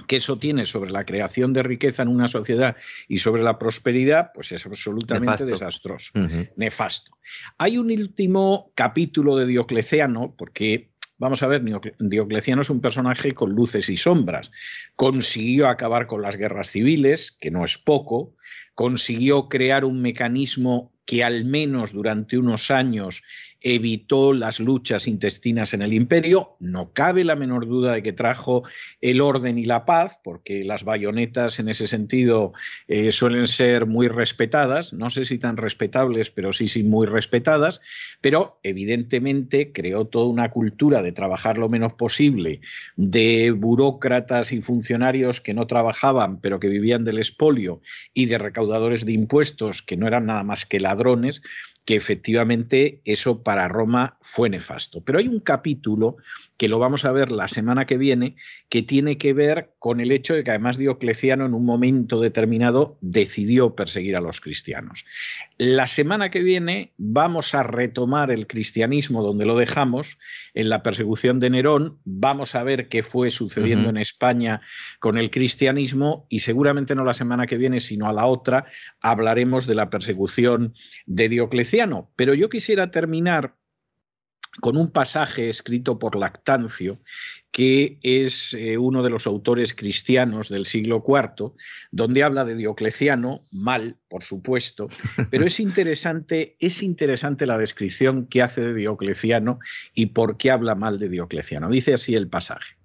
que 0.06 0.16
eso 0.16 0.38
tiene 0.38 0.64
sobre 0.64 0.90
la 0.90 1.04
creación 1.04 1.52
de 1.52 1.62
riqueza 1.62 2.02
en 2.02 2.08
una 2.08 2.28
sociedad 2.28 2.76
y 3.08 3.18
sobre 3.18 3.42
la 3.42 3.58
prosperidad, 3.58 4.30
pues 4.32 4.52
es 4.52 4.64
absolutamente 4.64 5.44
desastroso, 5.44 6.12
nefasto. 6.56 7.10
Hay 7.58 7.78
un 7.78 7.90
último 7.90 8.72
capítulo 8.74 9.36
de 9.36 9.46
Diocleciano, 9.46 10.34
porque 10.36 10.90
Vamos 11.20 11.42
a 11.42 11.48
ver, 11.48 11.64
Diocleciano 11.98 12.62
es 12.62 12.70
un 12.70 12.80
personaje 12.80 13.32
con 13.32 13.50
luces 13.50 13.88
y 13.88 13.96
sombras. 13.96 14.52
Consiguió 14.94 15.66
acabar 15.66 16.06
con 16.06 16.22
las 16.22 16.36
guerras 16.36 16.70
civiles, 16.70 17.32
que 17.32 17.50
no 17.50 17.64
es 17.64 17.76
poco, 17.76 18.36
consiguió 18.76 19.48
crear 19.48 19.84
un 19.84 20.00
mecanismo 20.00 20.92
que 21.04 21.24
al 21.24 21.44
menos 21.44 21.92
durante 21.92 22.38
unos 22.38 22.70
años 22.70 23.24
evitó 23.60 24.32
las 24.32 24.60
luchas 24.60 25.08
intestinas 25.08 25.74
en 25.74 25.82
el 25.82 25.92
imperio. 25.92 26.56
No 26.60 26.92
cabe 26.92 27.24
la 27.24 27.36
menor 27.36 27.66
duda 27.66 27.94
de 27.94 28.02
que 28.02 28.12
trajo 28.12 28.62
el 29.00 29.20
orden 29.20 29.58
y 29.58 29.64
la 29.64 29.84
paz, 29.84 30.20
porque 30.22 30.62
las 30.62 30.84
bayonetas 30.84 31.58
en 31.58 31.68
ese 31.68 31.88
sentido 31.88 32.52
eh, 32.86 33.10
suelen 33.12 33.48
ser 33.48 33.86
muy 33.86 34.08
respetadas, 34.08 34.92
no 34.92 35.10
sé 35.10 35.24
si 35.24 35.38
tan 35.38 35.56
respetables, 35.56 36.30
pero 36.30 36.52
sí, 36.52 36.68
sí 36.68 36.82
muy 36.82 37.06
respetadas, 37.06 37.80
pero 38.20 38.60
evidentemente 38.62 39.72
creó 39.72 40.06
toda 40.06 40.26
una 40.26 40.50
cultura 40.50 41.02
de 41.02 41.12
trabajar 41.12 41.58
lo 41.58 41.68
menos 41.68 41.94
posible, 41.94 42.60
de 42.96 43.50
burócratas 43.50 44.52
y 44.52 44.60
funcionarios 44.60 45.40
que 45.40 45.54
no 45.54 45.66
trabajaban, 45.66 46.40
pero 46.40 46.60
que 46.60 46.68
vivían 46.68 47.04
del 47.04 47.18
espolio, 47.18 47.80
y 48.14 48.26
de 48.26 48.38
recaudadores 48.38 49.04
de 49.04 49.12
impuestos 49.12 49.82
que 49.82 49.96
no 49.96 50.06
eran 50.06 50.26
nada 50.26 50.44
más 50.44 50.66
que 50.66 50.80
ladrones, 50.80 51.42
que 51.88 51.96
efectivamente 51.96 53.00
eso 53.06 53.42
para 53.42 53.66
Roma 53.66 54.18
fue 54.20 54.50
nefasto. 54.50 55.02
Pero 55.02 55.20
hay 55.20 55.26
un 55.26 55.40
capítulo 55.40 56.18
que 56.58 56.68
lo 56.68 56.78
vamos 56.78 57.04
a 57.04 57.12
ver 57.12 57.32
la 57.32 57.48
semana 57.48 57.86
que 57.86 57.96
viene 57.96 58.36
que 58.68 58.82
tiene 58.82 59.16
que 59.16 59.32
ver 59.32 59.70
con 59.78 60.00
el 60.00 60.12
hecho 60.12 60.34
de 60.34 60.44
que 60.44 60.50
además 60.50 60.76
Diocleciano 60.76 61.46
en 61.46 61.54
un 61.54 61.64
momento 61.64 62.20
determinado 62.20 62.98
decidió 63.00 63.74
perseguir 63.74 64.16
a 64.16 64.20
los 64.20 64.40
cristianos. 64.40 65.06
La 65.56 65.86
semana 65.86 66.30
que 66.30 66.42
viene 66.42 66.92
vamos 66.98 67.54
a 67.54 67.62
retomar 67.62 68.30
el 68.30 68.46
cristianismo 68.46 69.22
donde 69.22 69.46
lo 69.46 69.56
dejamos, 69.56 70.18
en 70.52 70.68
la 70.68 70.82
persecución 70.82 71.38
de 71.38 71.50
Nerón, 71.50 71.98
vamos 72.04 72.56
a 72.56 72.64
ver 72.64 72.88
qué 72.88 73.02
fue 73.02 73.30
sucediendo 73.30 73.88
en 73.88 73.96
España 73.96 74.60
con 74.98 75.16
el 75.16 75.30
cristianismo 75.30 76.26
y 76.28 76.40
seguramente 76.40 76.96
no 76.96 77.04
la 77.04 77.14
semana 77.14 77.46
que 77.46 77.56
viene, 77.56 77.78
sino 77.78 78.08
a 78.08 78.12
la 78.12 78.26
otra, 78.26 78.66
hablaremos 79.00 79.66
de 79.66 79.76
la 79.76 79.90
persecución 79.90 80.74
de 81.06 81.28
Diocleciano. 81.28 82.10
Pero 82.16 82.34
yo 82.34 82.48
quisiera 82.48 82.90
terminar 82.90 83.54
con 84.60 84.76
un 84.76 84.90
pasaje 84.90 85.48
escrito 85.48 85.98
por 85.98 86.16
Lactancio, 86.16 86.98
que 87.50 87.98
es 88.02 88.54
eh, 88.54 88.78
uno 88.78 89.02
de 89.02 89.10
los 89.10 89.26
autores 89.26 89.74
cristianos 89.74 90.48
del 90.48 90.66
siglo 90.66 91.02
IV, 91.06 91.52
donde 91.90 92.22
habla 92.22 92.44
de 92.44 92.54
Diocleciano, 92.54 93.44
mal, 93.50 93.96
por 94.08 94.22
supuesto, 94.22 94.88
pero 95.30 95.44
es 95.44 95.58
interesante, 95.58 96.56
es 96.60 96.82
interesante 96.82 97.46
la 97.46 97.58
descripción 97.58 98.26
que 98.26 98.42
hace 98.42 98.60
de 98.60 98.74
Diocleciano 98.74 99.58
y 99.94 100.06
por 100.06 100.36
qué 100.36 100.50
habla 100.50 100.74
mal 100.74 100.98
de 100.98 101.08
Diocleciano. 101.08 101.68
Dice 101.68 101.94
así 101.94 102.14
el 102.14 102.28
pasaje. 102.28 102.76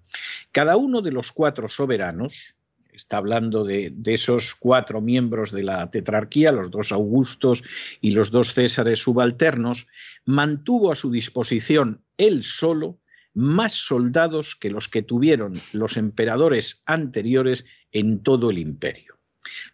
Cada 0.52 0.76
uno 0.76 1.02
de 1.02 1.12
los 1.12 1.32
cuatro 1.32 1.68
soberanos, 1.68 2.54
está 2.94 3.16
hablando 3.16 3.64
de, 3.64 3.92
esos 4.06 4.54
cuatro 4.54 5.00
miembros 5.00 5.50
de 5.50 5.64
la 5.64 5.90
tetrarquía, 5.90 6.52
los 6.52 6.70
dos 6.70 6.92
Augustos 6.92 7.64
y 8.00 8.12
los 8.12 8.30
dos 8.30 8.54
Césares 8.54 9.00
subalternos, 9.00 9.88
mantuvo 10.24 10.92
a 10.92 10.94
su 10.94 11.10
disposición 11.10 12.02
él 12.16 12.42
solo 12.42 13.00
más 13.34 13.72
soldados 13.72 14.54
que 14.54 14.70
los 14.70 14.88
que 14.88 15.02
tuvieron 15.02 15.54
los 15.72 15.96
emperadores 15.96 16.82
anteriores 16.86 17.66
en 17.90 18.22
todo 18.22 18.50
el 18.50 18.58
imperio. 18.58 19.18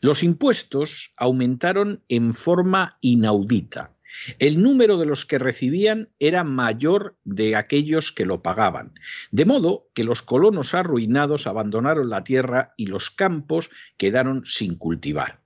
Los 0.00 0.22
impuestos 0.22 1.12
aumentaron 1.16 2.02
en 2.08 2.32
forma 2.32 2.96
inaudita. 3.02 3.94
El 4.38 4.62
número 4.62 4.98
de 4.98 5.06
los 5.06 5.26
que 5.26 5.38
recibían 5.38 6.10
era 6.18 6.44
mayor 6.44 7.16
de 7.24 7.56
aquellos 7.56 8.12
que 8.12 8.26
lo 8.26 8.42
pagaban, 8.42 8.94
de 9.30 9.44
modo 9.44 9.88
que 9.94 10.04
los 10.04 10.22
colonos 10.22 10.74
arruinados 10.74 11.46
abandonaron 11.46 12.10
la 12.10 12.24
tierra 12.24 12.74
y 12.76 12.86
los 12.86 13.10
campos 13.10 13.70
quedaron 13.96 14.44
sin 14.44 14.76
cultivar. 14.76 15.40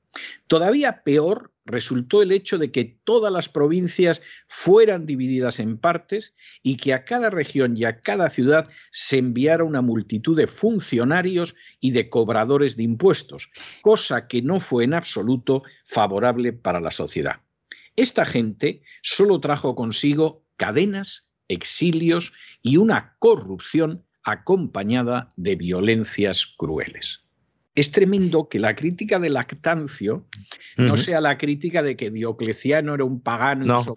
Todavía 0.46 1.03
peor 1.03 1.53
resultó 1.64 2.22
el 2.22 2.33
hecho 2.33 2.59
de 2.59 2.70
que 2.70 2.85
todas 3.05 3.33
las 3.33 3.48
provincias 3.48 4.22
fueran 4.48 5.07
divididas 5.07 5.59
en 5.61 5.79
partes 5.79 6.37
y 6.62 6.77
que 6.77 6.92
a 6.92 7.05
cada 7.05 7.31
región 7.31 7.77
y 7.77 7.85
a 7.85 8.00
cada 8.00 8.29
ciudad 8.29 8.68
se 8.90 9.18
enviara 9.18 9.64
una 9.64 9.81
multitud 9.81 10.37
de 10.37 10.46
funcionarios 10.46 11.55
y 11.81 11.92
de 11.92 12.11
cobradores 12.11 12.77
de 12.77 12.83
impuestos, 12.83 13.50
cosa 13.83 14.29
que 14.29 14.42
no 14.42 14.61
fue 14.61 14.85
en 14.85 14.94
absoluto 14.94 15.62
favorable 15.85 16.53
para 16.53 16.81
la 16.81 16.90
sociedad. 16.90 17.44
Esta 17.97 18.25
gente 18.25 18.83
solo 19.03 19.41
trajo 19.41 19.75
consigo 19.75 20.45
cadenas, 20.57 21.29
exilios 21.49 22.33
y 22.63 22.77
una 22.77 23.17
corrupción 23.19 24.05
acompañada 24.25 25.29
de 25.37 25.57
violencias 25.57 26.47
crueles. 26.57 27.25
Es 27.75 27.90
tremendo 27.90 28.49
que 28.49 28.61
la 28.61 28.77
crítica 28.77 29.19
de 29.19 29.31
Lactancio 29.31 30.27
no 30.77 30.97
sea 30.97 31.21
la 31.21 31.37
crítica 31.38 31.83
de 31.83 31.97
que 31.97 32.11
Diocleciano 32.11 32.95
era 32.95 33.05
un 33.05 33.21
pagano 33.21 33.67
no. 33.67 33.95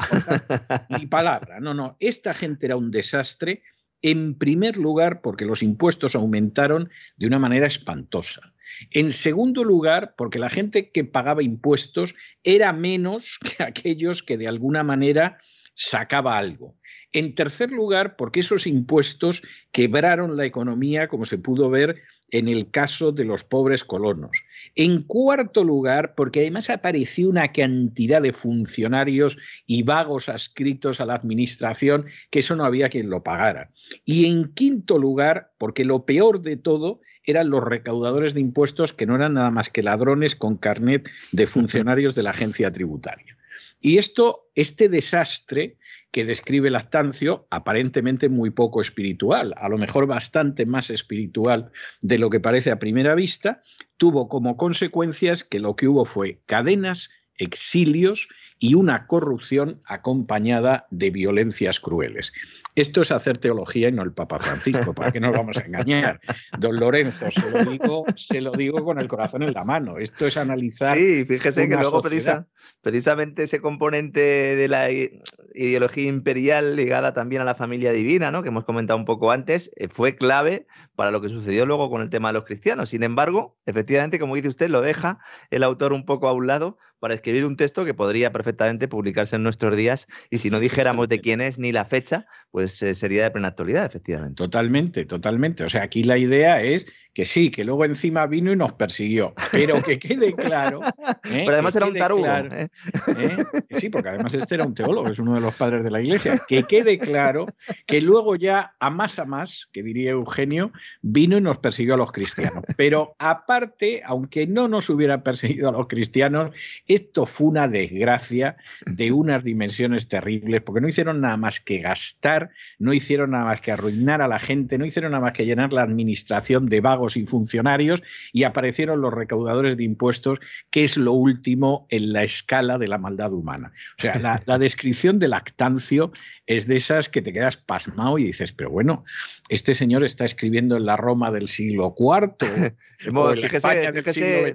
ni 0.89 1.05
palabra. 1.05 1.59
No, 1.59 1.75
no. 1.75 1.95
Esta 1.99 2.33
gente 2.33 2.65
era 2.65 2.75
un 2.75 2.89
desastre, 2.89 3.61
en 4.01 4.35
primer 4.35 4.77
lugar, 4.77 5.21
porque 5.21 5.45
los 5.45 5.63
impuestos 5.63 6.15
aumentaron 6.15 6.89
de 7.17 7.27
una 7.27 7.39
manera 7.39 7.67
espantosa. 7.67 8.53
En 8.91 9.11
segundo 9.11 9.63
lugar, 9.63 10.13
porque 10.17 10.39
la 10.39 10.49
gente 10.49 10.91
que 10.91 11.03
pagaba 11.03 11.43
impuestos 11.43 12.15
era 12.43 12.73
menos 12.73 13.39
que 13.57 13.63
aquellos 13.63 14.23
que 14.23 14.37
de 14.37 14.47
alguna 14.47 14.83
manera 14.83 15.39
sacaba 15.73 16.37
algo. 16.37 16.75
En 17.11 17.35
tercer 17.35 17.71
lugar, 17.71 18.15
porque 18.15 18.39
esos 18.39 18.65
impuestos 18.67 19.43
quebraron 19.71 20.35
la 20.35 20.45
economía, 20.45 21.07
como 21.07 21.25
se 21.25 21.37
pudo 21.37 21.69
ver 21.69 22.01
en 22.29 22.47
el 22.47 22.71
caso 22.71 23.11
de 23.11 23.25
los 23.25 23.43
pobres 23.43 23.83
colonos. 23.83 24.43
En 24.75 25.03
cuarto 25.03 25.63
lugar, 25.63 26.13
porque 26.15 26.41
además 26.41 26.69
apareció 26.69 27.29
una 27.29 27.51
cantidad 27.51 28.21
de 28.21 28.33
funcionarios 28.33 29.37
y 29.65 29.83
vagos 29.83 30.29
adscritos 30.29 30.99
a 30.99 31.05
la 31.05 31.15
administración 31.15 32.05
que 32.29 32.39
eso 32.39 32.55
no 32.55 32.65
había 32.65 32.89
quien 32.89 33.09
lo 33.09 33.23
pagara. 33.23 33.71
Y 34.05 34.25
en 34.25 34.53
quinto 34.53 34.97
lugar, 34.97 35.51
porque 35.57 35.85
lo 35.85 36.05
peor 36.05 36.41
de 36.41 36.57
todo 36.57 37.01
eran 37.23 37.49
los 37.49 37.63
recaudadores 37.63 38.33
de 38.33 38.41
impuestos 38.41 38.93
que 38.93 39.05
no 39.05 39.15
eran 39.15 39.33
nada 39.33 39.51
más 39.51 39.69
que 39.69 39.83
ladrones 39.83 40.35
con 40.35 40.57
carnet 40.57 41.09
de 41.31 41.47
funcionarios 41.47 42.15
de 42.15 42.23
la 42.23 42.31
agencia 42.31 42.71
tributaria. 42.71 43.37
Y 43.79 43.97
esto, 43.97 44.49
este 44.55 44.89
desastre, 44.89 45.77
que 46.11 46.25
describe 46.25 46.69
Lactancio, 46.69 47.47
aparentemente 47.49 48.29
muy 48.29 48.49
poco 48.49 48.81
espiritual, 48.81 49.53
a 49.57 49.69
lo 49.69 49.77
mejor 49.77 50.07
bastante 50.07 50.65
más 50.65 50.89
espiritual 50.89 51.71
de 52.01 52.17
lo 52.17 52.29
que 52.29 52.39
parece 52.39 52.71
a 52.71 52.79
primera 52.79 53.15
vista, 53.15 53.61
tuvo 53.97 54.27
como 54.27 54.57
consecuencias 54.57 55.43
que 55.43 55.59
lo 55.59 55.75
que 55.75 55.87
hubo 55.87 56.05
fue 56.05 56.41
cadenas, 56.45 57.11
exilios 57.35 58.29
y 58.59 58.73
una 58.73 59.07
corrupción 59.07 59.79
acompañada 59.85 60.87
de 60.89 61.11
violencias 61.11 61.79
crueles. 61.79 62.33
Esto 62.75 63.01
es 63.01 63.11
hacer 63.11 63.37
teología 63.37 63.89
y 63.89 63.91
no 63.91 64.03
el 64.03 64.13
Papa 64.13 64.39
Francisco, 64.39 64.93
¿para 64.93 65.11
qué 65.11 65.19
nos 65.19 65.35
vamos 65.35 65.57
a 65.57 65.61
engañar? 65.61 66.19
Don 66.59 66.79
Lorenzo, 66.79 67.31
se 67.31 67.49
lo 67.49 67.65
digo, 67.65 68.05
se 68.15 68.41
lo 68.41 68.51
digo 68.51 68.83
con 68.83 68.99
el 68.99 69.07
corazón 69.07 69.43
en 69.43 69.53
la 69.53 69.63
mano. 69.63 69.97
Esto 69.97 70.27
es 70.27 70.37
analizar. 70.37 70.95
Sí, 70.95 71.25
fíjese 71.25 71.67
que 71.67 71.75
luego 71.75 72.01
precisa, 72.01 72.47
precisamente 72.81 73.43
ese 73.43 73.61
componente 73.61 74.19
de 74.19 74.67
la 74.67 74.89
ideología 74.91 76.07
imperial 76.07 76.75
ligada 76.75 77.13
también 77.13 77.41
a 77.41 77.45
la 77.45 77.55
familia 77.55 77.91
divina, 77.91 78.31
¿no? 78.31 78.43
que 78.43 78.49
hemos 78.49 78.65
comentado 78.65 78.97
un 78.97 79.05
poco 79.05 79.31
antes, 79.31 79.71
eh, 79.75 79.87
fue 79.87 80.15
clave 80.15 80.67
para 80.95 81.11
lo 81.11 81.21
que 81.21 81.29
sucedió 81.29 81.65
luego 81.65 81.89
con 81.89 82.01
el 82.01 82.09
tema 82.09 82.29
de 82.29 82.33
los 82.33 82.43
cristianos. 82.43 82.89
Sin 82.89 83.03
embargo, 83.03 83.57
efectivamente, 83.65 84.19
como 84.19 84.35
dice 84.35 84.49
usted, 84.49 84.69
lo 84.69 84.81
deja 84.81 85.19
el 85.49 85.63
autor 85.63 85.93
un 85.93 86.05
poco 86.05 86.27
a 86.27 86.33
un 86.33 86.47
lado 86.47 86.77
para 86.99 87.13
escribir 87.13 87.45
un 87.45 87.55
texto 87.55 87.85
que 87.85 87.93
podría 87.93 88.31
perfectamente 88.31 88.87
publicarse 88.87 89.35
en 89.35 89.43
nuestros 89.43 89.75
días 89.75 90.07
y 90.29 90.39
si 90.39 90.49
no 90.49 90.59
dijéramos 90.59 91.07
de 91.09 91.19
quién 91.21 91.41
es 91.41 91.59
ni 91.59 91.71
la 91.71 91.85
fecha, 91.85 92.25
pues 92.51 92.81
eh, 92.81 92.95
sería 92.95 93.23
de 93.23 93.31
plena 93.31 93.49
actualidad, 93.49 93.85
efectivamente. 93.85 94.35
Totalmente, 94.35 95.05
totalmente. 95.05 95.63
O 95.63 95.69
sea, 95.69 95.83
aquí 95.83 96.03
la 96.03 96.17
idea 96.17 96.61
es 96.61 96.87
que 97.17 97.25
sí, 97.25 97.49
que 97.49 97.65
luego 97.65 97.83
encima 97.83 98.27
vino 98.27 98.51
y 98.51 98.55
nos 98.55 98.73
persiguió, 98.73 99.33
pero 99.51 99.81
que 99.81 99.97
quede 99.97 100.35
claro. 100.35 100.81
¿eh? 101.07 101.41
Pero 101.45 101.53
además 101.53 101.75
era 101.75 101.87
un 101.87 101.95
tarugo. 101.95 102.27
¿eh? 102.27 102.69
¿eh? 103.17 103.37
Sí, 103.71 103.89
porque 103.89 104.09
además 104.09 104.35
este 104.35 104.53
era 104.53 104.65
un 104.65 104.75
teólogo, 104.75 105.09
es 105.09 105.17
uno 105.17 105.33
de 105.33 105.41
los 105.41 105.55
padres 105.55 105.83
de 105.83 105.89
la 105.89 105.99
iglesia. 105.99 106.39
Que 106.47 106.61
quede 106.61 106.99
claro 106.99 107.47
que 107.87 108.01
luego 108.01 108.35
ya 108.35 108.75
a 108.79 108.91
más 108.91 109.17
a 109.17 109.25
más, 109.25 109.67
que 109.71 109.81
diría 109.81 110.11
Eugenio, 110.11 110.71
vino 111.01 111.37
y 111.37 111.41
nos 111.41 111.57
persiguió 111.57 111.95
a 111.95 111.97
los 111.97 112.11
cristianos. 112.11 112.63
Pero 112.77 113.15
aparte, 113.17 114.03
aunque 114.05 114.45
no 114.45 114.67
nos 114.67 114.87
hubiera 114.91 115.23
perseguido 115.23 115.69
a 115.69 115.71
los 115.71 115.87
cristianos, 115.87 116.53
esto 116.85 117.25
fue 117.25 117.47
una 117.47 117.67
desgracia 117.67 118.57
de 118.85 119.11
unas 119.11 119.43
dimensiones 119.43 120.07
terribles, 120.07 120.61
porque 120.61 120.81
no 120.81 120.87
hicieron 120.87 121.21
nada 121.21 121.37
más 121.37 121.61
que 121.61 121.79
gastar, 121.79 122.51
no 122.77 122.93
hicieron 122.93 123.31
nada 123.31 123.45
más 123.45 123.59
que 123.59 123.71
arruinar 123.71 124.21
a 124.21 124.27
la 124.27 124.37
gente, 124.37 124.77
no 124.77 124.85
hicieron 124.85 125.13
nada 125.13 125.23
más 125.23 125.33
que 125.33 125.47
llenar 125.47 125.73
la 125.73 125.81
administración 125.81 126.67
de 126.67 126.79
vagos 126.79 127.06
y 127.15 127.25
funcionarios 127.25 128.03
y 128.33 128.43
aparecieron 128.43 129.01
los 129.01 129.13
recaudadores 129.13 129.77
de 129.77 129.83
impuestos, 129.83 130.39
que 130.71 130.83
es 130.83 130.97
lo 130.97 131.13
último 131.13 131.87
en 131.89 132.11
la 132.11 132.23
escala 132.23 132.77
de 132.77 132.87
la 132.87 132.97
maldad 132.97 133.31
humana. 133.31 133.71
O 133.97 134.01
sea, 134.01 134.41
la, 134.45 134.57
descripción 134.57 135.19
de 135.19 135.27
Lactancio 135.27 136.11
es 136.47 136.67
de 136.67 136.75
esas 136.77 137.09
que 137.09 137.21
te 137.21 137.31
quedas 137.31 137.57
pasmado 137.57 138.17
y 138.17 138.23
dices, 138.23 138.51
pero 138.51 138.71
bueno, 138.71 139.05
este 139.49 139.73
señor 139.73 140.03
está 140.03 140.25
escribiendo 140.25 140.75
en 140.75 140.85
la 140.85 140.97
Roma 140.97 141.31
del 141.31 141.47
siglo 141.47 141.95
IV. 141.97 142.35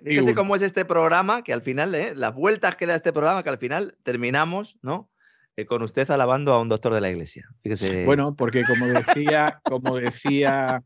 fíjese, 0.04 0.34
cómo 0.34 0.56
es 0.56 0.62
este 0.62 0.84
programa, 0.84 1.44
que 1.44 1.52
al 1.52 1.62
final, 1.62 1.94
¿eh? 1.94 2.12
las 2.16 2.34
vueltas 2.34 2.76
que 2.76 2.86
da 2.86 2.96
este 2.96 3.12
programa, 3.12 3.42
que 3.42 3.50
al 3.50 3.58
final 3.58 3.96
terminamos, 4.02 4.76
¿no? 4.82 5.08
Eh, 5.56 5.66
con 5.66 5.82
usted 5.82 6.10
alabando 6.10 6.54
a 6.54 6.62
un 6.62 6.70
doctor 6.70 6.94
de 6.94 7.02
la 7.02 7.10
iglesia. 7.10 7.46
Fíjese. 7.62 8.06
Bueno, 8.06 8.34
porque 8.34 8.62
como 8.64 8.86
decía, 8.86 9.60
como 9.64 9.96
decía 9.96 10.82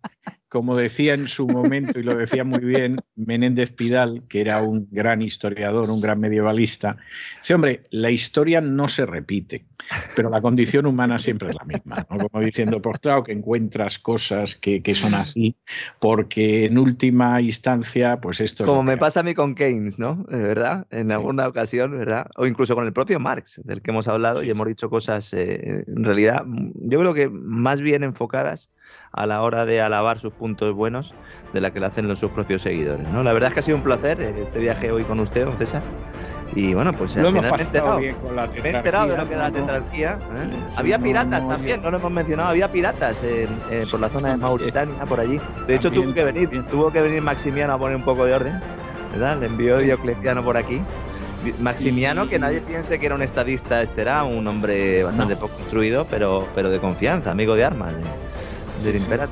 como 0.48 0.76
decía 0.76 1.14
en 1.14 1.26
su 1.26 1.46
momento, 1.48 1.98
y 1.98 2.02
lo 2.02 2.14
decía 2.14 2.44
muy 2.44 2.60
bien 2.60 2.96
Menéndez 3.16 3.72
Pidal, 3.72 4.22
que 4.28 4.40
era 4.40 4.62
un 4.62 4.88
gran 4.90 5.20
historiador, 5.20 5.90
un 5.90 6.00
gran 6.00 6.20
medievalista, 6.20 6.96
sí, 7.42 7.52
hombre, 7.52 7.82
la 7.90 8.10
historia 8.10 8.60
no 8.60 8.88
se 8.88 9.06
repite, 9.06 9.66
pero 10.14 10.30
la 10.30 10.40
condición 10.40 10.86
humana 10.86 11.18
siempre 11.18 11.48
es 11.48 11.56
la 11.56 11.64
misma, 11.64 12.04
como 12.04 12.44
diciendo, 12.44 12.80
por 12.80 13.00
claro 13.00 13.24
que 13.24 13.32
encuentras 13.32 13.98
cosas 13.98 14.54
que, 14.54 14.82
son 14.94 15.14
así, 15.14 15.56
porque 15.98 16.66
en 16.66 16.78
última 16.78 17.40
instancia, 17.40 18.20
pues 18.20 18.40
esto... 18.40 18.64
Como 18.64 18.82
me 18.82 18.96
pasa 18.96 19.20
a 19.20 19.22
mí 19.24 19.34
con 19.34 19.54
Keynes, 19.54 19.98
¿no? 19.98 20.24
¿Verdad? 20.28 20.86
En 20.90 21.10
alguna 21.10 21.48
ocasión, 21.48 21.98
¿verdad? 21.98 22.30
O 22.36 22.46
incluso 22.46 22.74
con 22.74 22.86
el 22.86 22.92
propio 22.92 23.18
Marx, 23.18 23.60
del 23.64 23.82
que 23.82 23.90
hemos 23.90 24.06
hablado 24.06 24.44
y 24.44 24.50
hemos 24.50 24.66
dicho 24.68 24.88
cosas, 24.88 25.32
eh, 25.34 25.84
en 25.86 26.04
realidad, 26.04 26.44
yo 26.46 27.00
creo 27.00 27.14
que 27.14 27.28
más 27.28 27.80
bien 27.80 28.04
enfocadas 28.04 28.70
a 29.16 29.26
la 29.26 29.42
hora 29.42 29.64
de 29.64 29.80
alabar 29.80 30.18
sus 30.18 30.32
puntos 30.32 30.74
buenos 30.74 31.14
de 31.52 31.60
la 31.60 31.72
que 31.72 31.80
le 31.80 31.86
hacen 31.86 32.06
los, 32.06 32.18
sus 32.18 32.30
propios 32.30 32.62
seguidores. 32.62 33.08
¿no? 33.08 33.22
La 33.22 33.32
verdad 33.32 33.48
es 33.48 33.54
que 33.54 33.60
ha 33.60 33.62
sido 33.62 33.78
un 33.78 33.82
placer 33.82 34.20
eh, 34.20 34.34
este 34.42 34.60
viaje 34.60 34.92
hoy 34.92 35.04
con 35.04 35.18
usted, 35.20 35.46
don 35.46 35.56
César. 35.56 35.82
Y 36.54 36.74
bueno, 36.74 36.92
pues 36.92 37.16
al 37.16 37.26
final 37.26 37.50
me 37.50 37.56
he 37.56 37.62
enterado, 37.62 37.98
me 37.98 38.06
he 38.06 38.76
enterado 38.76 39.08
de 39.08 39.16
lo 39.16 39.26
que 39.26 39.34
era 39.34 39.42
la 39.44 39.50
tetrarquía. 39.50 40.18
¿eh? 40.36 40.56
había 40.76 40.98
piratas 40.98 41.48
también, 41.48 41.82
no 41.82 41.90
lo 41.90 41.96
hemos 41.96 42.12
mencionado, 42.12 42.50
había 42.50 42.70
piratas 42.70 43.24
por 43.90 44.00
la 44.00 44.08
zona 44.08 44.30
de 44.30 44.36
Mauritania, 44.36 45.04
por 45.06 45.18
allí. 45.18 45.40
De 45.66 45.74
hecho, 45.74 45.90
tuvo 45.90 46.14
que 46.14 46.22
venir, 46.22 46.48
tuvo 46.70 46.92
que 46.92 47.02
venir 47.02 47.20
Maximiano 47.20 47.72
a 47.72 47.78
poner 47.78 47.96
un 47.96 48.04
poco 48.04 48.24
de 48.24 48.34
orden. 48.34 48.60
¿verdad? 49.12 49.38
Le 49.38 49.46
envió 49.46 49.78
Diocleciano 49.78 50.44
por 50.44 50.56
aquí. 50.56 50.80
Maximiano, 51.60 52.28
que 52.28 52.38
nadie 52.38 52.60
piense 52.60 52.98
que 52.98 53.06
era 53.06 53.14
un 53.14 53.22
estadista, 53.22 53.82
este 53.82 54.02
era 54.02 54.24
un 54.24 54.46
hombre 54.46 55.04
bastante 55.04 55.36
poco 55.36 55.54
instruido, 55.58 56.06
pero, 56.10 56.46
pero 56.54 56.70
de 56.70 56.80
confianza, 56.80 57.30
amigo 57.30 57.54
de 57.54 57.64
armas. 57.64 57.94
¿eh? 57.94 57.96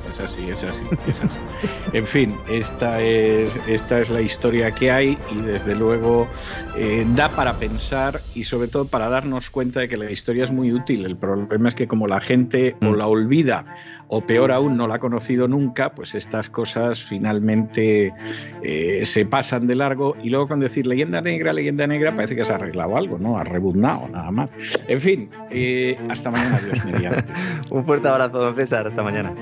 Es 0.09 0.19
así, 0.19 0.49
es 0.49 0.63
así, 0.63 0.83
es 1.07 1.21
así. 1.21 1.39
en 1.93 2.05
fin, 2.05 2.35
esta 2.49 3.01
es, 3.01 3.59
esta 3.67 3.99
es 3.99 4.09
la 4.09 4.21
historia 4.21 4.71
que 4.71 4.91
hay 4.91 5.17
y 5.31 5.41
desde 5.41 5.75
luego 5.75 6.27
eh, 6.77 7.05
da 7.15 7.29
para 7.29 7.57
pensar 7.57 8.21
y 8.33 8.43
sobre 8.43 8.67
todo 8.67 8.85
para 8.87 9.07
darnos 9.09 9.49
cuenta 9.49 9.81
de 9.81 9.87
que 9.87 9.97
la 9.97 10.11
historia 10.11 10.43
es 10.43 10.51
muy 10.51 10.73
útil. 10.73 11.05
El 11.05 11.15
problema 11.15 11.69
es 11.69 11.75
que 11.75 11.87
como 11.87 12.07
la 12.07 12.21
gente 12.21 12.75
o 12.81 12.85
mm. 12.85 12.95
la 12.95 13.07
olvida 13.07 13.65
o 14.07 14.21
peor 14.21 14.51
aún 14.51 14.77
no 14.77 14.87
la 14.87 14.95
ha 14.95 14.99
conocido 14.99 15.47
nunca, 15.47 15.93
pues 15.93 16.15
estas 16.15 16.49
cosas 16.49 17.03
finalmente 17.03 18.13
eh, 18.63 19.01
se 19.03 19.25
pasan 19.25 19.67
de 19.67 19.75
largo 19.75 20.15
y 20.21 20.29
luego 20.29 20.47
con 20.47 20.59
decir 20.59 20.87
leyenda 20.87 21.21
negra, 21.21 21.53
leyenda 21.53 21.87
negra, 21.87 22.15
parece 22.15 22.35
que 22.35 22.45
se 22.45 22.51
ha 22.51 22.55
arreglado 22.55 22.97
algo, 22.97 23.17
¿no? 23.17 23.37
Ha 23.37 23.43
rebuznado 23.43 24.07
nada 24.09 24.31
más. 24.31 24.49
En 24.87 24.99
fin, 24.99 25.29
eh, 25.49 25.97
hasta 26.09 26.31
mañana, 26.31 26.59
Dios 26.59 26.85
mediante. 26.85 27.33
Un 27.69 27.85
fuerte 27.85 28.07
abrazo, 28.07 28.39
don 28.39 28.55
César, 28.55 28.87
hasta 28.87 29.03
mañana. 29.03 29.33